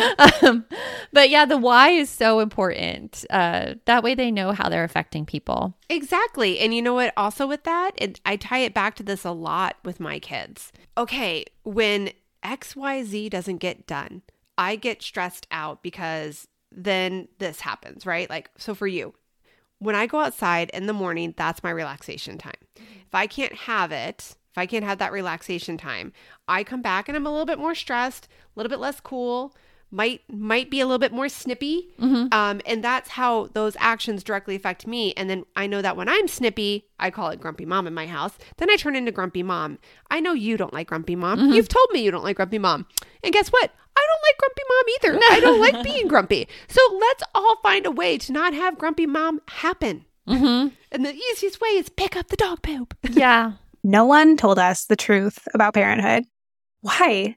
Um, 0.43 0.65
but 1.13 1.31
yeah, 1.31 1.45
the 1.45 1.57
why 1.59 1.91
is 1.91 2.09
so 2.11 2.41
important. 2.41 3.25
Uh, 3.31 3.75
that 3.85 4.03
way, 4.03 4.15
they 4.15 4.31
know 4.31 4.53
how 4.53 4.69
they're 4.69 4.85
affecting 4.85 5.27
people. 5.27 5.75
Exactly. 5.89 6.59
And 6.59 6.75
you 6.75 6.83
know 6.83 6.95
what? 6.95 7.13
Also, 7.17 7.47
with 7.47 7.65
that, 7.65 7.93
and 7.99 8.19
I 8.25 8.37
tie 8.37 8.59
it 8.61 8.75
back 8.75 8.95
to 8.97 9.03
this 9.03 9.25
a 9.25 9.31
lot 9.33 9.77
with 9.85 10.01
my 10.01 10.19
kids. 10.19 10.73
Okay, 10.97 11.45
when 11.65 12.11
XYZ 12.45 13.29
doesn't 13.31 13.59
get 13.59 13.87
done, 13.87 14.23
I 14.57 14.77
get 14.77 15.03
stressed 15.03 15.47
out 15.51 15.83
because 15.83 16.47
then 16.71 17.29
this 17.39 17.61
happens, 17.61 18.07
right? 18.07 18.29
Like, 18.29 18.51
so 18.59 18.75
for 18.75 18.87
you, 18.87 19.15
when 19.79 19.95
I 19.95 20.07
go 20.07 20.21
outside 20.21 20.71
in 20.71 20.87
the 20.87 20.93
morning, 20.93 21.35
that's 21.37 21.63
my 21.63 21.71
relaxation 21.71 22.39
time. 22.39 22.55
If 22.77 23.15
I 23.15 23.27
can't 23.27 23.55
have 23.55 23.93
it, 23.93 24.37
if 24.51 24.59
I 24.59 24.67
can't 24.67 24.85
have 24.85 24.99
that 24.99 25.13
relaxation 25.13 25.77
time, 25.77 26.13
I 26.49 26.65
come 26.65 26.83
back 26.83 27.09
and 27.09 27.17
I'm 27.17 27.27
a 27.27 27.31
little 27.31 27.47
bit 27.47 27.59
more 27.59 27.75
stressed, 27.75 28.27
a 28.27 28.59
little 28.59 28.71
bit 28.71 28.79
less 28.79 29.01
cool, 29.01 29.55
might 29.91 30.23
might 30.33 30.71
be 30.71 30.81
a 30.81 30.87
little 30.87 30.99
bit 30.99 31.13
more 31.13 31.29
snippy. 31.29 31.89
Um, 32.33 32.61
and 32.67 32.83
that's 32.83 33.11
how 33.11 33.49
those 33.55 33.77
actions 33.79 34.23
directly 34.25 34.57
affect 34.57 34.87
me. 34.87 35.13
And 35.17 35.31
then 35.31 35.45
I 35.55 35.67
know 35.67 35.83
that 35.83 35.97
when 35.97 36.09
I'm 36.09 36.29
snippy, 36.29 36.87
I 36.99 37.11
call 37.11 37.31
it 37.31 37.41
grumpy 37.41 37.65
mom 37.65 37.87
in 37.87 37.95
my 37.95 38.07
house. 38.07 38.33
Then 38.57 38.71
I 38.71 38.77
turn 38.77 38.97
into 38.97 39.13
grumpy 39.13 39.43
mom. 39.43 39.79
I 40.11 40.21
know 40.21 40.33
you 40.33 40.57
don't 40.57 40.73
like 40.73 40.89
grumpy 40.89 41.17
mom. 41.17 41.53
You've 41.53 41.69
told 41.69 41.89
me 41.93 42.01
you 42.03 42.11
don't 42.11 42.25
like 42.25 42.37
grumpy 42.37 42.59
mom. 42.59 42.87
And 43.23 43.33
guess 43.33 43.49
what? 43.49 43.71
I 43.97 44.07
don't 44.07 44.23
like 44.23 44.39
grumpy 44.39 44.63
mom 44.69 44.85
either. 44.95 45.21
I 45.37 45.41
don't 45.41 45.61
like 45.61 45.85
being 45.85 46.09
grumpy. 46.09 46.49
So 46.69 46.81
let's 47.01 47.23
all 47.35 47.57
find 47.63 47.87
a 47.87 47.91
way 47.91 48.19
to 48.19 48.33
not 48.33 48.55
have 48.55 48.79
grumpy 48.79 49.07
mom 49.07 49.41
happen. 49.49 50.05
Mm-hmm. 50.29 50.69
And 50.93 51.05
the 51.05 51.15
easiest 51.15 51.61
way 51.61 51.69
is 51.69 51.89
pick 51.89 52.17
up 52.17 52.29
the 52.29 52.37
dog 52.37 52.63
poop. 52.63 52.95
Yeah. 53.09 53.53
No 53.83 54.05
one 54.05 54.37
told 54.37 54.59
us 54.59 54.85
the 54.87 54.97
truth 54.97 55.47
about 55.55 55.75
parenthood. 55.75 56.25
Why? 56.81 57.37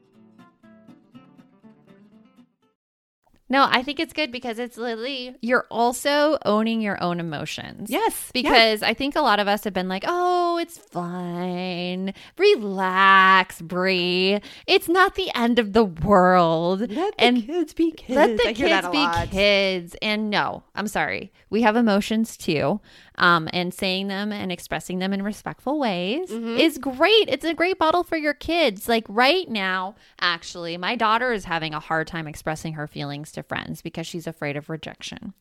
No, 3.51 3.67
I 3.69 3.83
think 3.83 3.99
it's 3.99 4.13
good 4.13 4.31
because 4.31 4.57
it's 4.59 4.77
literally 4.77 5.35
you're 5.41 5.67
also 5.69 6.37
owning 6.45 6.81
your 6.81 7.01
own 7.03 7.19
emotions. 7.19 7.89
Yes. 7.91 8.31
Because 8.33 8.81
I 8.81 8.93
think 8.93 9.15
a 9.15 9.21
lot 9.21 9.39
of 9.41 9.47
us 9.47 9.65
have 9.65 9.73
been 9.73 9.89
like, 9.89 10.05
oh, 10.07 10.57
it's 10.57 10.77
fine. 10.77 12.13
Relax, 12.37 13.61
Brie. 13.61 14.39
It's 14.67 14.87
not 14.87 15.15
the 15.15 15.29
end 15.35 15.59
of 15.59 15.73
the 15.73 15.83
world. 15.83 16.79
Let 16.81 16.89
the 17.17 17.23
and 17.23 17.45
kids 17.45 17.73
be 17.73 17.91
kids. 17.91 18.15
let 18.15 18.37
the 18.37 18.47
I 18.49 18.53
kids 18.53 18.87
be 18.89 18.97
lot. 18.97 19.27
kids. 19.29 19.95
And 20.01 20.29
no, 20.29 20.63
I'm 20.73 20.87
sorry. 20.87 21.31
We 21.49 21.63
have 21.63 21.75
emotions 21.75 22.37
too. 22.37 22.79
Um, 23.17 23.49
and 23.53 23.71
saying 23.73 24.07
them 24.07 24.31
and 24.31 24.51
expressing 24.51 24.97
them 24.99 25.13
in 25.13 25.21
respectful 25.21 25.77
ways 25.79 26.29
Mm-hmm. 26.31 26.57
is 26.57 26.77
great. 26.77 27.27
It's 27.27 27.45
a 27.45 27.53
great 27.53 27.79
model 27.79 28.03
for 28.03 28.15
your 28.17 28.33
kids. 28.33 28.87
Like 28.87 29.05
right 29.09 29.47
now, 29.49 29.95
actually, 30.19 30.77
my 30.77 30.95
daughter 30.95 31.31
is 31.33 31.45
having 31.45 31.73
a 31.73 31.79
hard 31.79 32.07
time 32.07 32.25
expressing 32.27 32.73
her 32.73 32.87
feelings 32.87 33.31
to 33.33 33.40
friends 33.43 33.81
because 33.81 34.05
she's 34.07 34.27
afraid 34.27 34.55
of 34.57 34.69
rejection. 34.69 35.33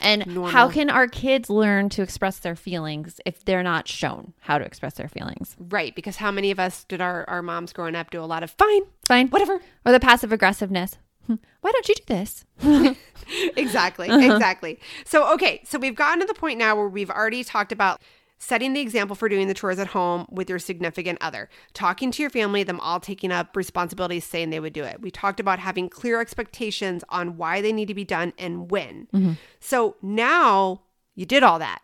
And 0.00 0.22
how 0.48 0.68
can 0.68 0.90
our 0.90 1.06
kids 1.08 1.50
learn 1.50 1.88
to 1.90 2.02
express 2.02 2.38
their 2.38 2.56
feelings 2.56 3.20
if 3.26 3.44
they're 3.44 3.62
not 3.62 3.88
shown 3.88 4.32
how 4.40 4.58
to 4.58 4.64
express 4.64 4.94
their 4.94 5.08
feelings? 5.08 5.56
Right, 5.58 5.94
because 5.94 6.16
how 6.16 6.30
many 6.30 6.50
of 6.50 6.58
us 6.60 6.84
did 6.84 7.00
our, 7.00 7.24
our 7.28 7.42
moms 7.42 7.72
growing 7.72 7.94
up 7.94 8.10
do 8.10 8.20
a 8.22 8.26
lot 8.26 8.42
of 8.42 8.50
fine, 8.52 8.82
Fine. 9.06 9.28
whatever. 9.28 9.60
Or 9.84 9.92
the 9.92 10.00
passive 10.00 10.32
aggressiveness. 10.32 10.96
"Hmm, 11.26 11.34
Why 11.60 11.70
don't 11.72 11.88
you 11.88 11.94
do 11.94 12.02
this? 12.06 12.44
exactly, 13.56 14.08
Uh-huh. 14.08 14.34
exactly. 14.34 14.78
So, 15.04 15.32
okay, 15.34 15.60
so 15.64 15.78
we've 15.78 15.94
gotten 15.94 16.20
to 16.20 16.26
the 16.26 16.34
point 16.34 16.58
now 16.58 16.76
where 16.76 16.88
we've 16.88 17.10
already 17.10 17.44
talked 17.44 17.72
about 17.72 18.00
setting 18.38 18.72
the 18.72 18.80
example 18.80 19.16
for 19.16 19.28
doing 19.28 19.48
the 19.48 19.54
chores 19.54 19.78
at 19.78 19.88
home 19.88 20.26
with 20.30 20.48
your 20.48 20.58
significant 20.58 21.18
other, 21.20 21.48
talking 21.74 22.10
to 22.12 22.22
your 22.22 22.30
family, 22.30 22.62
them 22.62 22.80
all 22.80 23.00
taking 23.00 23.32
up 23.32 23.56
responsibilities, 23.56 24.24
saying 24.24 24.50
they 24.50 24.60
would 24.60 24.72
do 24.72 24.84
it. 24.84 25.00
We 25.00 25.10
talked 25.10 25.40
about 25.40 25.58
having 25.58 25.88
clear 25.88 26.20
expectations 26.20 27.04
on 27.08 27.36
why 27.36 27.60
they 27.60 27.72
need 27.72 27.88
to 27.88 27.94
be 27.94 28.04
done 28.04 28.32
and 28.38 28.70
when. 28.70 29.08
Mm-hmm. 29.12 29.32
So 29.60 29.96
now 30.02 30.82
you 31.14 31.26
did 31.26 31.42
all 31.42 31.58
that. 31.58 31.82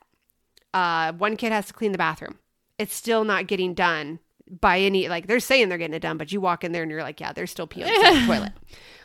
Uh, 0.72 1.12
one 1.12 1.36
kid 1.36 1.52
has 1.52 1.66
to 1.66 1.72
clean 1.72 1.92
the 1.92 1.98
bathroom. 1.98 2.38
It's 2.78 2.94
still 2.94 3.24
not 3.24 3.46
getting 3.46 3.74
done 3.74 4.20
by 4.60 4.78
any 4.78 5.08
like 5.08 5.26
they're 5.26 5.40
saying 5.40 5.68
they're 5.68 5.78
getting 5.78 5.94
it 5.94 6.00
done, 6.00 6.18
but 6.18 6.32
you 6.32 6.40
walk 6.40 6.64
in 6.64 6.72
there 6.72 6.82
and 6.82 6.90
you're 6.90 7.02
like, 7.02 7.20
yeah, 7.20 7.32
they're 7.32 7.46
still 7.46 7.66
peeling 7.66 7.94
inside 7.94 8.22
the 8.22 8.26
toilet. 8.26 8.52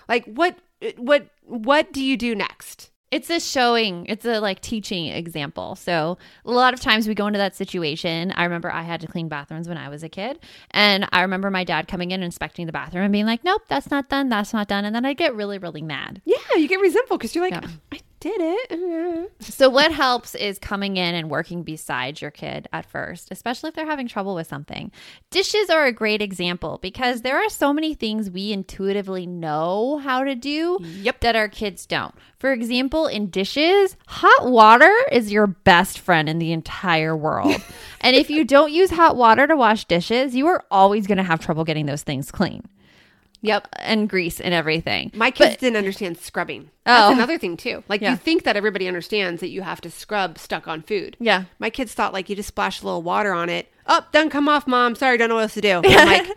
Like 0.07 0.25
what 0.25 0.57
what 0.97 1.27
what 1.43 1.93
do 1.93 2.03
you 2.03 2.17
do 2.17 2.35
next? 2.35 2.91
It's 3.11 3.29
a 3.29 3.39
showing, 3.39 4.05
it's 4.07 4.25
a 4.25 4.39
like 4.39 4.61
teaching 4.61 5.07
example. 5.07 5.75
So, 5.75 6.17
a 6.45 6.51
lot 6.51 6.73
of 6.73 6.79
times 6.79 7.07
we 7.07 7.15
go 7.15 7.25
into 7.27 7.39
that 7.39 7.55
situation. 7.55 8.31
I 8.33 8.43
remember 8.43 8.71
I 8.71 8.83
had 8.83 9.01
to 9.01 9.07
clean 9.07 9.27
bathrooms 9.29 9.67
when 9.67 9.77
I 9.77 9.89
was 9.89 10.03
a 10.03 10.09
kid. 10.09 10.39
And 10.71 11.07
I 11.11 11.21
remember 11.21 11.49
my 11.49 11.63
dad 11.63 11.87
coming 11.87 12.11
in 12.11 12.15
and 12.21 12.25
inspecting 12.25 12.65
the 12.67 12.71
bathroom 12.71 13.03
and 13.05 13.11
being 13.11 13.25
like, 13.25 13.43
nope, 13.43 13.63
that's 13.67 13.89
not 13.89 14.09
done. 14.09 14.29
That's 14.29 14.53
not 14.53 14.67
done. 14.67 14.85
And 14.85 14.95
then 14.95 15.05
I'd 15.05 15.17
get 15.17 15.35
really, 15.35 15.57
really 15.57 15.81
mad. 15.81 16.21
Yeah, 16.25 16.37
you 16.55 16.67
get 16.67 16.79
resentful 16.79 17.17
because 17.17 17.33
you're 17.33 17.49
like, 17.49 17.53
Yeah. 17.61 17.69
I 17.91 17.99
did 18.19 18.39
it. 18.39 19.31
So, 19.41 19.69
what 19.69 19.91
helps 19.91 20.35
is 20.35 20.59
coming 20.59 20.97
in 20.97 21.15
and 21.15 21.29
working 21.29 21.63
beside 21.63 22.21
your 22.21 22.31
kid 22.31 22.67
at 22.71 22.85
first, 22.85 23.29
especially 23.31 23.69
if 23.69 23.75
they're 23.75 23.85
having 23.85 24.07
trouble 24.07 24.35
with 24.35 24.47
something. 24.47 24.91
Dishes 25.31 25.69
are 25.69 25.85
a 25.85 25.91
great 25.91 26.21
example 26.21 26.77
because 26.81 27.21
there 27.21 27.37
are 27.37 27.49
so 27.49 27.73
many 27.73 27.93
things 27.93 28.29
we 28.29 28.51
intuitively 28.51 29.25
know 29.25 29.97
how 29.97 30.23
to 30.23 30.35
do 30.35 30.77
Yep. 30.81 31.21
that 31.21 31.35
our 31.35 31.47
kids 31.49 31.85
don't. 31.85 32.13
For 32.37 32.51
example, 32.53 33.07
in 33.07 33.29
dishes, 33.29 33.95
hot 34.07 34.49
water 34.49 34.93
is 35.11 35.31
your 35.31 35.47
best 35.47 35.99
friend 35.99 36.29
in 36.29 36.39
the 36.39 36.51
entire 36.51 37.15
world. 37.15 37.55
and 38.01 38.15
if 38.15 38.29
you 38.29 38.43
don't 38.45 38.71
use 38.71 38.91
hot 38.91 39.15
water 39.15 39.47
to 39.47 39.55
wash 39.55 39.85
dishes, 39.85 40.35
you 40.35 40.47
are 40.47 40.63
always 40.69 41.07
going 41.07 41.17
to 41.17 41.23
have 41.23 41.39
trouble 41.39 41.63
getting 41.63 41.85
those 41.85 42.03
things 42.03 42.31
clean. 42.31 42.63
Yep. 43.41 43.67
And 43.77 44.09
grease 44.09 44.39
and 44.41 44.53
everything. 44.53 45.11
My 45.15 45.31
kids 45.31 45.57
didn't 45.57 45.77
understand 45.77 46.17
scrubbing. 46.17 46.71
Oh. 46.85 46.93
That's 46.93 47.13
another 47.15 47.37
thing 47.37 47.55
too. 47.57 47.83
Like 47.87 48.01
Yeah. 48.01 48.11
you 48.11 48.17
think 48.17 48.43
that 48.43 48.57
everybody 48.57 48.87
understands 48.87 49.39
that 49.41 49.49
you 49.49 49.61
have 49.61 49.79
to 49.81 49.89
scrub 49.91 50.37
stuck 50.37 50.67
on 50.67 50.81
food. 50.81 51.15
Yeah. 51.19 51.45
My 51.57 51.69
kids 51.69 51.93
thought 51.93 52.11
like 52.13 52.29
you 52.29 52.35
just 52.35 52.49
splash 52.49 52.81
a 52.81 52.85
little 52.85 53.01
water 53.01 53.31
on 53.33 53.47
it. 53.49 53.71
Oh, 53.87 54.05
done 54.11 54.29
come 54.29 54.47
off, 54.49 54.67
mom. 54.67 54.95
Sorry, 54.95 55.17
don't 55.17 55.29
know 55.29 55.35
what 55.35 55.41
else 55.43 55.53
to 55.55 55.61
do. 55.61 55.69
I'm 55.83 55.83
like, 55.83 56.25
Throw 56.25 56.35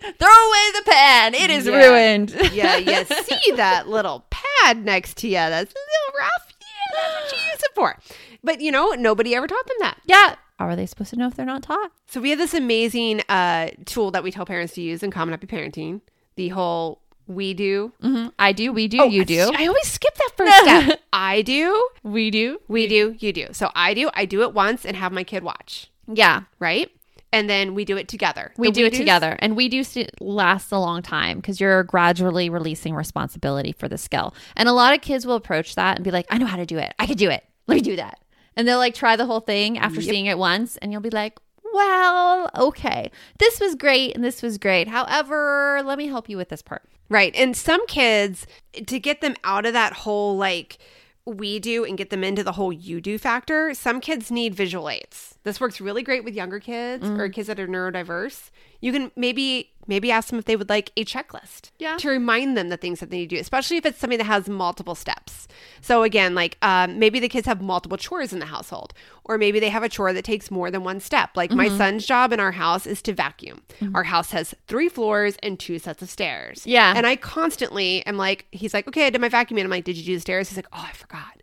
away 0.49 0.71
the 0.75 0.83
pan. 0.91 1.35
It 1.35 1.51
is 1.51 1.67
Yeah. 1.67 1.77
ruined. 1.87 2.31
yeah, 2.53 2.77
you 2.77 3.05
see 3.05 3.53
that 3.57 3.89
little 3.89 4.25
pad 4.31 4.85
next 4.85 5.17
to 5.19 5.29
you. 5.29 5.35
That's 5.35 5.73
a 5.73 5.77
little 5.77 6.19
rough. 6.21 6.49
Yeah, 6.61 6.99
that's 7.01 7.33
what 7.33 7.41
you 7.41 7.47
use 7.51 7.61
it 7.63 7.71
for. 7.75 7.99
But 8.45 8.61
you 8.61 8.71
know, 8.71 8.91
nobody 8.91 9.35
ever 9.35 9.47
taught 9.47 9.67
them 9.67 9.77
that. 9.81 9.99
Yeah. 10.05 10.37
How 10.59 10.69
are 10.69 10.77
they 10.77 10.87
supposed 10.87 11.11
to 11.11 11.17
know 11.17 11.27
if 11.27 11.35
they're 11.35 11.45
not 11.45 11.65
taught? 11.65 11.91
So 12.07 12.21
we 12.21 12.31
have 12.31 12.39
this 12.39 12.55
amazing 12.55 13.23
uh, 13.29 13.71
tool 13.85 14.13
that 14.13 14.23
we 14.23 14.31
tell 14.31 14.47
parents 14.47 14.75
to 14.75 14.81
use 14.83 15.03
in 15.03 15.11
Calm 15.11 15.29
and 15.29 15.33
Happy 15.33 15.47
Parenting. 15.49 16.03
The 16.37 16.49
whole 16.49 17.01
we 17.27 17.55
do. 17.55 17.93
Mm-hmm. 18.03 18.29
I 18.39 18.53
do. 18.53 18.73
We 18.73 18.89
do. 18.89 18.99
Oh, 19.01 19.05
you 19.07 19.25
do. 19.25 19.51
I 19.57 19.67
always 19.67 19.87
skip 19.89 20.15
that 20.15 20.31
first 20.37 20.57
step. 20.63 21.01
I 21.13 21.43
do. 21.43 21.89
we 22.03 22.31
do. 22.31 22.61
We 22.69 22.87
do. 22.87 23.17
You 23.19 23.33
do. 23.33 23.47
So 23.53 23.71
I 23.75 23.95
do. 23.95 24.11
I 24.15 24.25
do 24.25 24.43
it 24.43 24.53
once 24.55 24.85
and 24.85 24.97
have 24.97 25.13
my 25.13 25.25
kid 25.25 25.43
watch. 25.45 25.91
Yeah. 26.13 26.43
Right. 26.59 26.91
And 27.35 27.49
then 27.49 27.75
we 27.75 27.87
do 27.87 27.97
it 27.97 28.09
together. 28.09 28.53
We 28.59 28.69
The 28.69 28.73
do 28.73 28.85
it 28.87 28.91
do's- 28.91 28.99
together. 28.99 29.37
And 29.39 29.57
we 29.57 29.69
do 29.71 29.83
st- 29.85 30.21
last 30.21 30.71
a 30.73 30.79
long 30.79 31.01
time 31.01 31.39
because 31.39 31.61
you're 31.61 31.83
gradually 31.85 32.51
releasing 32.51 32.95
responsibility 32.95 33.73
for 33.73 33.89
the 33.89 33.97
skill. 33.97 34.35
And 34.57 34.69
a 34.69 34.73
lot 34.73 34.93
of 34.95 35.01
kids 35.01 35.25
will 35.25 35.37
approach 35.37 35.75
that 35.77 35.97
and 35.97 36.05
be 36.05 36.11
like, 36.11 36.27
I 36.29 36.37
know 36.39 36.45
how 36.47 36.57
to 36.59 36.67
do 36.67 36.77
it. 36.77 36.93
I 36.99 37.07
could 37.07 37.17
do 37.19 37.31
it. 37.31 37.43
Let 37.69 37.77
me 37.77 37.81
do 37.81 37.97
that. 37.97 38.19
And 38.55 38.69
they'll 38.69 38.77
like 38.79 38.95
try 38.95 39.17
the 39.17 39.25
whole 39.25 39.41
thing 39.41 39.79
after 39.79 40.03
seeing 40.03 40.27
it 40.27 40.37
once. 40.37 40.77
And 40.79 40.93
you'll 40.93 41.01
be 41.01 41.09
like, 41.09 41.39
well, 41.73 42.51
okay. 42.57 43.11
This 43.39 43.61
was 43.61 43.75
great 43.75 44.15
and 44.15 44.25
this 44.25 44.43
was 44.43 44.59
great. 44.59 44.89
However, 44.89 45.83
let 45.85 45.99
me 45.99 46.07
help 46.07 46.29
you 46.29 46.37
with 46.37 46.49
this 46.49 46.63
part. 46.63 46.83
Right. 47.09 47.35
And 47.35 47.57
some 47.57 47.87
kids, 47.87 48.47
to 48.87 48.99
get 48.99 49.21
them 49.21 49.35
out 49.45 49.67
of 49.67 49.73
that 49.75 49.93
whole 49.93 50.37
like 50.37 50.79
we 51.25 51.59
do 51.59 51.85
and 51.85 51.97
get 51.97 52.11
them 52.11 52.25
into 52.25 52.43
the 52.43 52.53
whole 52.53 52.73
you 52.73 53.01
do 53.01 53.19
factor, 53.19 53.75
some 53.75 54.01
kids 54.01 54.31
need 54.31 54.55
visual 54.55 54.89
aids. 54.89 55.37
This 55.45 55.61
works 55.61 55.81
really 55.81 56.03
great 56.03 56.25
with 56.25 56.35
younger 56.35 56.59
kids 56.59 57.09
or 57.09 57.29
mm. 57.29 57.33
kids 57.33 57.49
that 57.49 57.61
are 57.61 57.69
neurodiverse. 57.69 58.51
You 58.83 58.93
can 58.93 59.11
maybe 59.17 59.71
maybe 59.89 60.13
ask 60.13 60.29
them 60.29 60.39
if 60.39 60.45
they 60.45 60.55
would 60.55 60.69
like 60.69 60.93
a 60.97 61.05
checklist 61.05 61.71
Yeah. 61.77 61.97
to 61.97 62.09
remind 62.09 62.57
them 62.57 62.69
the 62.69 62.77
things 62.77 63.01
that 63.01 63.11
they 63.11 63.17
need 63.19 63.31
to 63.31 63.35
do, 63.37 63.41
especially 63.41 63.79
if 63.79 63.85
it's 63.85 63.99
something 63.99 64.19
that 64.19 64.25
has 64.27 64.49
multiple 64.49 64.95
steps. 64.95 65.49
So 65.81 66.05
again, 66.05 66.37
like 66.37 66.57
um, 66.63 67.01
maybe 67.01 67.19
the 67.19 67.29
kids 67.29 67.49
have 67.49 67.61
multiple 67.61 67.99
chores 67.99 68.33
in 68.33 68.39
the 68.39 68.47
household, 68.47 68.95
or 69.25 69.39
maybe 69.39 69.59
they 69.59 69.71
have 69.71 69.83
a 69.83 69.89
chore 69.89 70.13
that 70.13 70.25
takes 70.25 70.53
more 70.53 70.71
than 70.71 70.85
one 70.85 71.01
step. 71.01 71.31
Like 71.37 71.51
my 71.51 71.67
Mm-hmm. 71.67 71.79
son's 71.79 72.07
job 72.07 72.33
in 72.33 72.39
our 72.39 72.53
house 72.53 72.87
is 72.87 73.03
to 73.03 73.13
vacuum. 73.13 73.63
Our 73.93 74.05
house 74.05 74.31
has 74.31 74.55
three 74.69 74.89
floors 74.89 75.37
and 75.43 75.59
two 75.59 75.81
sets 75.81 76.01
of 76.01 76.09
stairs. 76.09 76.65
Yeah. 76.65 76.95
and 76.97 77.05
I 77.05 77.17
constantly 77.17 78.07
am 78.07 78.17
like, 78.17 78.47
he's 78.53 78.73
like, 78.75 78.87
okay, 78.87 79.07
I 79.07 79.11
did 79.11 79.21
my 79.21 79.29
vacuuming. 79.29 79.65
I'm 79.65 79.71
like, 79.71 79.85
did 79.85 79.97
you 79.97 80.05
do 80.05 80.15
the 80.15 80.21
stairs? 80.21 80.49
He's 80.49 80.57
like, 80.59 80.69
oh, 80.73 80.87
I 80.89 80.93
forgot. 80.93 81.41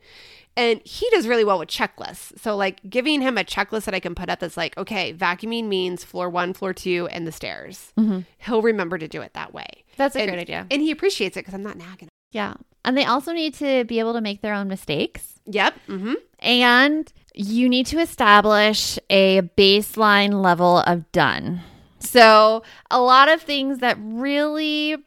And 0.59 0.81
he 0.83 1.09
does 1.11 1.25
really 1.27 1.45
well 1.45 1.57
with 1.59 1.69
checklists. 1.69 2.37
So, 2.39 2.55
like, 2.57 2.81
giving 2.89 3.21
him 3.21 3.37
a 3.37 3.43
checklist 3.45 3.85
that 3.85 3.93
I 3.93 3.99
can 4.01 4.13
put 4.13 4.29
up 4.29 4.39
that's 4.41 4.57
like, 4.57 4.77
okay, 4.77 5.13
vacuuming 5.13 5.65
means 5.67 6.03
floor 6.03 6.29
one, 6.29 6.53
floor 6.53 6.73
two, 6.73 7.07
and 7.11 7.25
the 7.25 7.31
stairs. 7.31 7.93
He'll 8.39 8.61
remember 8.61 8.97
to 8.97 9.07
do 9.07 9.21
it 9.21 9.33
that 9.35 9.53
way. 9.53 9.67
Mm-hmm. 9.71 9.93
That's 9.97 10.15
a 10.15 10.21
And- 10.21 10.29
great 10.31 10.41
idea. 10.41 10.67
And 10.69 10.81
he 10.81 10.91
appreciates 10.91 11.37
it 11.37 11.41
because 11.41 11.53
I'm 11.53 11.63
not 11.63 11.77
nagging. 11.77 12.09
Yeah. 12.31 12.55
And 12.83 12.97
they 12.97 13.05
also 13.05 13.31
need 13.31 13.53
to 13.55 13.85
be 13.85 13.99
able 13.99 14.13
to 14.13 14.21
make 14.21 14.41
their 14.41 14.53
own 14.53 14.67
mistakes. 14.67 15.39
Yep. 15.45 15.75
Mm-hmm. 15.87 16.13
And 16.39 17.13
you 17.33 17.69
need 17.69 17.85
to 17.87 17.99
establish 17.99 18.99
a 19.09 19.41
baseline 19.57 20.41
level 20.41 20.79
of 20.79 21.09
done. 21.11 21.61
So, 21.99 22.63
a 22.91 23.01
lot 23.01 23.29
of 23.29 23.41
things 23.41 23.79
that 23.79 23.97
really, 24.01 24.97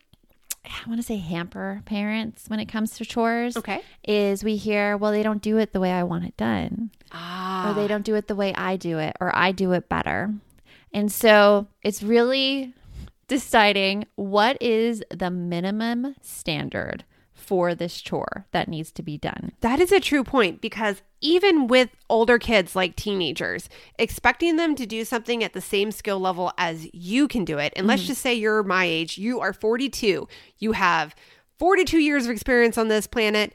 I 0.64 0.88
want 0.88 1.00
to 1.00 1.06
say, 1.06 1.16
hamper 1.16 1.82
parents 1.84 2.44
when 2.48 2.60
it 2.60 2.66
comes 2.66 2.96
to 2.96 3.04
chores 3.04 3.56
Okay. 3.56 3.82
is 4.06 4.44
we 4.44 4.56
hear, 4.56 4.96
well, 4.96 5.10
they 5.12 5.22
don't 5.22 5.42
do 5.42 5.58
it 5.58 5.72
the 5.72 5.80
way 5.80 5.90
I 5.92 6.02
want 6.04 6.24
it 6.24 6.36
done, 6.36 6.90
Ah. 7.10 7.70
or 7.70 7.74
they 7.74 7.88
don't 7.88 8.04
do 8.04 8.14
it 8.14 8.28
the 8.28 8.34
way 8.36 8.54
I 8.54 8.76
do 8.76 8.98
it, 8.98 9.16
or 9.20 9.34
I 9.36 9.52
do 9.52 9.72
it 9.72 9.88
better. 9.88 10.32
And 10.92 11.10
so, 11.10 11.66
it's 11.82 12.02
really 12.02 12.74
deciding 13.28 14.04
what 14.14 14.60
is 14.60 15.02
the 15.10 15.30
minimum 15.30 16.14
standard 16.20 17.04
for 17.42 17.74
this 17.74 18.00
chore 18.00 18.46
that 18.52 18.68
needs 18.68 18.90
to 18.92 19.02
be 19.02 19.18
done. 19.18 19.52
That 19.60 19.80
is 19.80 19.92
a 19.92 20.00
true 20.00 20.24
point 20.24 20.60
because 20.60 21.02
even 21.20 21.66
with 21.66 21.90
older 22.08 22.38
kids 22.38 22.74
like 22.74 22.96
teenagers, 22.96 23.68
expecting 23.98 24.56
them 24.56 24.74
to 24.74 24.86
do 24.86 25.04
something 25.04 25.44
at 25.44 25.52
the 25.52 25.60
same 25.60 25.92
skill 25.92 26.18
level 26.18 26.52
as 26.58 26.88
you 26.92 27.28
can 27.28 27.44
do 27.44 27.58
it, 27.58 27.72
and 27.76 27.86
let's 27.86 28.02
mm-hmm. 28.02 28.08
just 28.08 28.22
say 28.22 28.34
you're 28.34 28.62
my 28.62 28.84
age, 28.84 29.18
you 29.18 29.40
are 29.40 29.52
42, 29.52 30.28
you 30.58 30.72
have 30.72 31.14
42 31.58 31.98
years 31.98 32.24
of 32.24 32.30
experience 32.30 32.76
on 32.76 32.88
this 32.88 33.06
planet, 33.06 33.52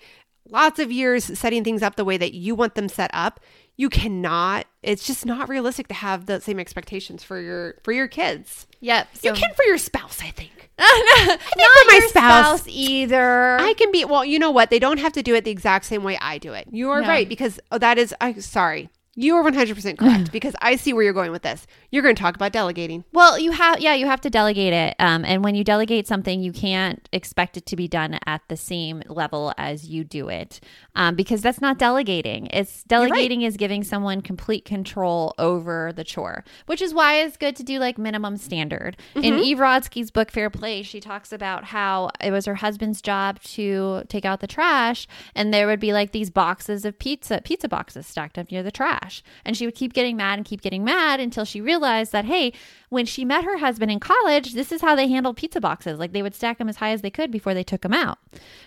lots 0.50 0.80
of 0.80 0.92
years 0.92 1.26
setting 1.38 1.64
things 1.64 1.82
up 1.82 1.96
the 1.96 2.06
way 2.06 2.18
that 2.18 2.34
you 2.34 2.56
want 2.56 2.76
them 2.76 2.90
set 2.90 3.12
up. 3.14 3.40
You 3.80 3.90
cannot, 3.90 4.66
it's 4.82 5.06
just 5.06 5.24
not 5.26 5.50
realistic 5.50 5.88
to 5.90 5.94
have 5.94 6.26
the 6.26 6.42
same 6.42 6.60
expectations 6.60 7.24
for 7.24 7.40
your 7.40 7.76
for 7.84 7.92
your 7.92 8.08
kids. 8.08 8.66
Yep. 8.80 9.08
you 9.22 9.34
can 9.34 9.54
for 9.54 9.64
your 9.66 9.78
spouse, 9.78 10.20
I 10.22 10.32
think. 10.32 10.72
Not 10.80 11.40
for 11.40 11.88
my 11.88 12.00
spouse. 12.08 12.62
spouse 12.62 12.64
either. 12.68 13.58
I 13.60 13.74
can 13.74 13.92
be 13.92 14.06
well. 14.06 14.26
You 14.26 14.40
know 14.40 14.52
what? 14.52 14.70
They 14.70 14.80
don't 14.80 15.00
have 15.00 15.14
to 15.14 15.24
do 15.24 15.34
it 15.36 15.44
the 15.44 15.52
exact 15.52 15.86
same 15.86 16.04
way 16.04 16.18
I 16.22 16.38
do 16.38 16.54
it. 16.54 16.68
You 16.72 16.90
are 16.92 17.02
No. 17.02 17.08
right 17.08 17.28
because 17.28 17.60
oh, 17.72 17.78
that 17.78 17.98
is. 17.98 18.14
i'm 18.22 18.42
sorry. 18.42 18.90
You 19.20 19.36
are 19.36 19.42
one 19.42 19.56
hundred 19.56 19.74
percent 19.74 19.98
correct 19.98 20.32
because 20.38 20.56
I 20.62 20.76
see 20.76 20.94
where 20.94 21.04
you're 21.04 21.12
going 21.12 21.32
with 21.32 21.42
this. 21.42 21.66
You're 21.90 22.04
going 22.04 22.16
to 22.16 22.22
talk 22.22 22.36
about 22.36 22.52
delegating. 22.52 23.04
well, 23.14 23.40
you 23.40 23.52
have 23.52 23.80
yeah, 23.80 23.96
you 23.96 24.06
have 24.06 24.22
to 24.22 24.30
delegate 24.30 24.74
it. 24.74 24.96
Um, 25.00 25.26
and 25.26 25.44
when 25.44 25.56
you 25.56 25.64
delegate 25.64 26.08
something, 26.08 26.40
you 26.40 26.54
can't 26.54 27.10
expect 27.12 27.58
it 27.58 27.66
to 27.66 27.76
be 27.76 27.88
done 27.88 28.20
at 28.28 28.44
the 28.48 28.56
same 28.56 29.02
level 29.08 29.54
as 29.58 29.88
you 29.90 30.04
do 30.04 30.30
it, 30.30 30.60
um, 30.96 31.16
because 31.16 31.42
that's 31.42 31.60
not 31.60 31.80
delegating. 31.80 32.46
It's 32.52 32.84
delegating 32.84 33.42
is 33.42 33.58
giving 33.58 33.84
someone 33.84 34.22
complete 34.22 34.66
control 34.66 35.34
over 35.40 35.92
the 35.96 36.04
chore, 36.04 36.44
which 36.68 36.82
is 36.82 36.94
why 36.94 37.16
it's 37.16 37.38
good 37.38 37.56
to 37.56 37.64
do 37.64 37.80
like 37.80 37.98
minimum 37.98 38.38
standard. 38.38 38.98
In 39.16 39.40
Eve 39.40 39.58
Rodsky's 39.58 40.12
book 40.12 40.30
Fair 40.30 40.52
Play, 40.52 40.84
she 40.84 41.00
talks 41.00 41.34
about 41.34 41.64
how 41.64 42.12
it 42.22 42.30
was 42.30 42.46
her 42.46 42.56
husband's 42.56 43.02
job 43.02 43.42
to 43.42 44.04
take 44.10 44.26
out 44.26 44.42
the 44.42 44.48
trash, 44.48 45.08
and 45.34 45.52
there 45.52 45.66
would 45.66 45.80
be 45.80 45.92
like 45.92 46.12
these 46.12 46.30
boxes 46.30 46.86
of 46.86 47.00
pizza 47.00 47.42
pizza 47.44 47.68
boxes 47.68 48.06
stacked 48.06 48.38
up 48.38 48.52
near 48.52 48.62
the 48.62 48.70
trash. 48.70 49.07
And 49.46 49.56
she 49.56 49.66
would 49.66 49.76
keep 49.76 49.94
getting 49.94 50.18
mad 50.18 50.40
and 50.40 50.46
keep 50.46 50.62
getting 50.62 50.84
mad 50.84 51.20
until 51.20 51.46
she 51.46 51.62
realized 51.62 52.12
that, 52.12 52.26
hey, 52.26 52.54
when 52.90 53.06
she 53.06 53.26
met 53.26 53.44
her 53.44 53.58
husband 53.58 53.92
in 53.92 54.00
college, 54.00 54.54
this 54.54 54.72
is 54.72 54.82
how 54.82 54.96
they 54.96 55.08
handled 55.08 55.38
pizza 55.38 55.60
boxes. 55.60 56.00
Like 56.00 56.14
they 56.14 56.24
would 56.24 56.36
stack 56.36 56.58
them 56.58 56.70
as 56.70 56.78
high 56.78 56.92
as 56.92 57.02
they 57.02 57.10
could 57.10 57.32
before 57.32 57.54
they 57.54 57.64
took 57.64 57.82
them 57.82 57.94
out. 57.94 58.20